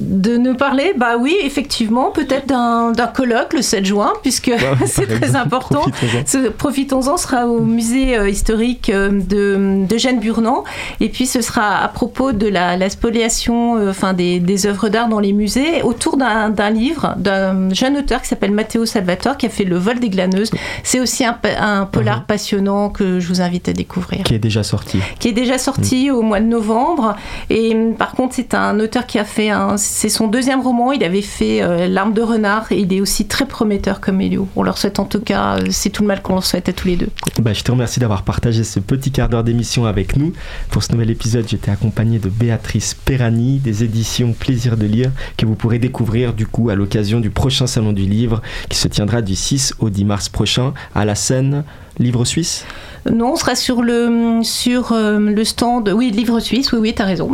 de 0.00 0.36
nous 0.36 0.54
parler, 0.54 0.92
bah 0.96 1.16
oui, 1.18 1.36
effectivement, 1.42 2.10
peut-être 2.10 2.46
d'un 2.46 2.92
colloque 3.14 3.52
le 3.52 3.62
7 3.62 3.84
juin, 3.84 4.12
puisque 4.22 4.48
ouais, 4.48 4.58
c'est 4.86 5.06
très 5.06 5.26
exemple, 5.26 5.46
important. 5.46 5.80
Profitons-en, 5.80 6.52
profitons 6.56 7.16
sera 7.16 7.46
au 7.46 7.60
musée 7.60 8.16
euh, 8.16 8.28
historique 8.28 8.90
de, 8.90 9.86
de 9.86 9.98
Jeanne 9.98 10.20
Burnand, 10.20 10.64
et 11.00 11.08
puis 11.08 11.26
ce 11.26 11.40
sera 11.40 11.82
à 11.82 11.88
propos 11.88 12.32
de 12.32 12.46
la, 12.46 12.76
la 12.76 12.90
spoliation 12.90 13.76
euh, 13.76 13.90
enfin, 13.90 14.12
des, 14.12 14.40
des 14.40 14.66
œuvres 14.66 14.88
d'art 14.88 15.08
dans 15.08 15.20
les 15.20 15.32
musées, 15.32 15.82
autour 15.82 16.16
d'un 16.16 16.70
livre 16.70 17.14
d'un 17.16 17.72
jeune 17.72 17.96
auteur 17.96 18.22
qui 18.22 18.28
s'appelle 18.28 18.52
Matteo 18.52 18.86
Salvatore, 18.86 19.36
qui 19.36 19.46
a 19.46 19.48
fait 19.48 19.64
Le 19.64 19.76
vol 19.76 19.98
des 19.98 20.08
glaneuses. 20.08 20.50
C'est 20.82 21.00
aussi 21.00 21.24
un, 21.24 21.38
un 21.58 21.86
polar 21.86 22.24
passionnant 22.24 22.90
que 22.90 23.20
je 23.20 23.28
vous 23.28 23.40
invite 23.40 23.68
à 23.68 23.72
découvrir. 23.72 24.24
Qui 24.24 24.34
est 24.34 24.38
déjà 24.38 24.62
sorti. 24.62 24.98
Qui 25.18 25.28
est 25.28 25.32
déjà 25.32 25.58
sorti 25.58 26.10
mmh. 26.10 26.14
au 26.14 26.22
mois 26.22 26.40
de 26.40 26.46
novembre, 26.46 27.16
et 27.50 27.74
par 27.98 28.12
contre, 28.12 28.34
c'est 28.34 28.45
un 28.54 28.78
auteur 28.80 29.06
qui 29.06 29.18
a 29.18 29.24
fait 29.24 29.50
c'est 29.76 30.08
son 30.08 30.28
deuxième 30.28 30.60
roman. 30.60 30.92
Il 30.92 31.04
avait 31.04 31.22
fait 31.22 31.62
euh, 31.62 31.88
L'arme 31.88 32.12
de 32.12 32.22
renard 32.22 32.70
et 32.70 32.78
il 32.78 32.92
est 32.92 33.00
aussi 33.00 33.26
très 33.26 33.46
prometteur 33.46 34.00
comme 34.00 34.20
Elio. 34.20 34.48
On 34.56 34.62
leur 34.62 34.78
souhaite 34.78 34.98
en 34.98 35.04
tout 35.04 35.20
cas, 35.20 35.56
euh, 35.58 35.66
c'est 35.70 35.90
tout 35.90 36.02
le 36.02 36.08
mal 36.08 36.22
qu'on 36.22 36.34
leur 36.34 36.44
souhaite 36.44 36.68
à 36.68 36.72
tous 36.72 36.88
les 36.88 36.96
deux. 36.96 37.08
Bah, 37.40 37.52
je 37.52 37.62
te 37.62 37.70
remercie 37.70 38.00
d'avoir 38.00 38.22
partagé 38.22 38.64
ce 38.64 38.80
petit 38.80 39.10
quart 39.10 39.28
d'heure 39.28 39.44
d'émission 39.44 39.86
avec 39.86 40.16
nous. 40.16 40.32
Pour 40.70 40.82
ce 40.82 40.92
nouvel 40.92 41.10
épisode, 41.10 41.46
j'étais 41.48 41.70
accompagné 41.70 42.18
de 42.18 42.28
Béatrice 42.28 42.94
Perani 42.94 43.58
des 43.58 43.84
éditions 43.84 44.32
Plaisir 44.32 44.76
de 44.76 44.86
lire 44.86 45.10
que 45.36 45.46
vous 45.46 45.54
pourrez 45.54 45.78
découvrir 45.78 46.32
du 46.32 46.46
coup 46.46 46.70
à 46.70 46.74
l'occasion 46.74 47.20
du 47.20 47.30
prochain 47.30 47.66
salon 47.66 47.92
du 47.92 48.02
livre 48.02 48.42
qui 48.68 48.78
se 48.78 48.88
tiendra 48.88 49.22
du 49.22 49.34
6 49.34 49.74
au 49.78 49.90
10 49.90 50.04
mars 50.04 50.28
prochain 50.28 50.72
à 50.94 51.04
la 51.04 51.14
scène 51.14 51.64
Livre 51.98 52.24
Suisse 52.24 52.64
non, 53.12 53.32
on 53.32 53.36
sera 53.36 53.54
sur 53.54 53.82
le, 53.82 54.40
sur, 54.42 54.92
euh, 54.92 55.18
le 55.18 55.44
stand. 55.44 55.88
Oui, 55.94 56.10
livre 56.10 56.40
suisse, 56.40 56.72
oui, 56.72 56.78
oui, 56.80 56.94
t'as 56.94 57.04
raison. 57.04 57.30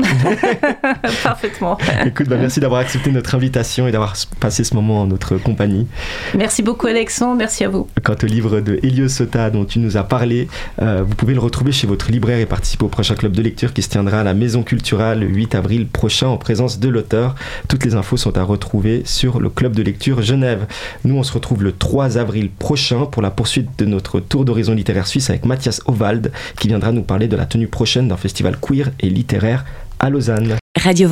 Parfaitement. 1.23 1.79
Écoute, 2.05 2.29
bah, 2.29 2.37
merci 2.39 2.61
d'avoir 2.61 2.81
accepté 2.81 3.11
notre 3.11 3.35
invitation 3.35 3.89
et 3.89 3.93
d'avoir 3.93 4.15
passé 4.41 4.65
ce 4.65 4.75
moment 4.75 5.03
en 5.03 5.07
notre 5.07 5.37
compagnie. 5.37 5.87
Merci 6.37 6.63
beaucoup, 6.63 6.89
Alexandre. 6.89 7.37
Merci 7.37 7.65
à 7.65 7.69
vous. 7.69 7.89
Quant 8.03 8.17
au 8.23 8.27
livre 8.27 8.61
de 8.61 8.79
Elio 8.83 9.09
Sota 9.09 9.51
dont 9.51 9.65
tu 9.65 9.79
nous 9.79 9.97
as 9.97 10.03
parlé, 10.05 10.49
euh, 10.81 11.03
vous 11.07 11.15
pouvez 11.15 11.35
le 11.35 11.41
retrouver 11.41 11.73
chez 11.73 11.87
votre 11.87 12.11
libraire 12.11 12.39
et 12.39 12.47
participer 12.47 12.85
au 12.85 12.89
prochain 12.89 13.15
club 13.15 13.33
de 13.33 13.43
lecture 13.43 13.73
qui 13.73 13.83
se 13.83 13.89
tiendra 13.89 14.21
à 14.21 14.25
la 14.25 14.35
Maison 14.35 14.63
Culturelle 14.63 15.21
le 15.21 15.27
8 15.27 15.55
avril 15.55 15.87
prochain 15.87 16.29
en 16.29 16.37
présence 16.37 16.81
de 16.81 16.89
l'auteur. 16.89 17.35
Toutes 17.69 17.85
les 17.85 17.95
infos 17.95 18.19
sont 18.19 18.37
à 18.37 18.43
retrouver 18.43 19.03
sur 19.07 19.41
le 19.41 19.49
club 19.49 19.75
de 19.75 19.83
lecture 19.83 20.21
Genève. 20.23 20.67
Nous, 21.05 21.17
on 21.17 21.23
se 21.23 21.33
retrouve 21.33 21.63
le 21.63 21.73
3 21.73 22.19
avril 22.19 22.51
prochain 22.51 23.07
pour 23.07 23.23
la 23.23 23.31
poursuite 23.31 23.71
de 23.79 23.87
notre 23.87 24.21
tour 24.21 24.45
d'horizon 24.53 24.75
littéraire 24.75 25.07
suisse 25.07 25.31
avec 25.31 25.47
Mathias 25.47 25.81
Ovald 25.87 26.31
qui 26.61 26.69
viendra 26.69 26.93
nous 26.93 27.03
parler 27.03 27.27
de 27.27 27.37
la 27.37 27.47
tenue 27.47 27.69
prochaine 27.69 28.09
d'un 28.09 28.19
festival 28.19 28.59
queer 28.61 28.91
et 29.01 29.09
littéraire 29.09 29.65
à 29.99 30.11
Lausanne. 30.11 30.59
Radio 30.79 31.09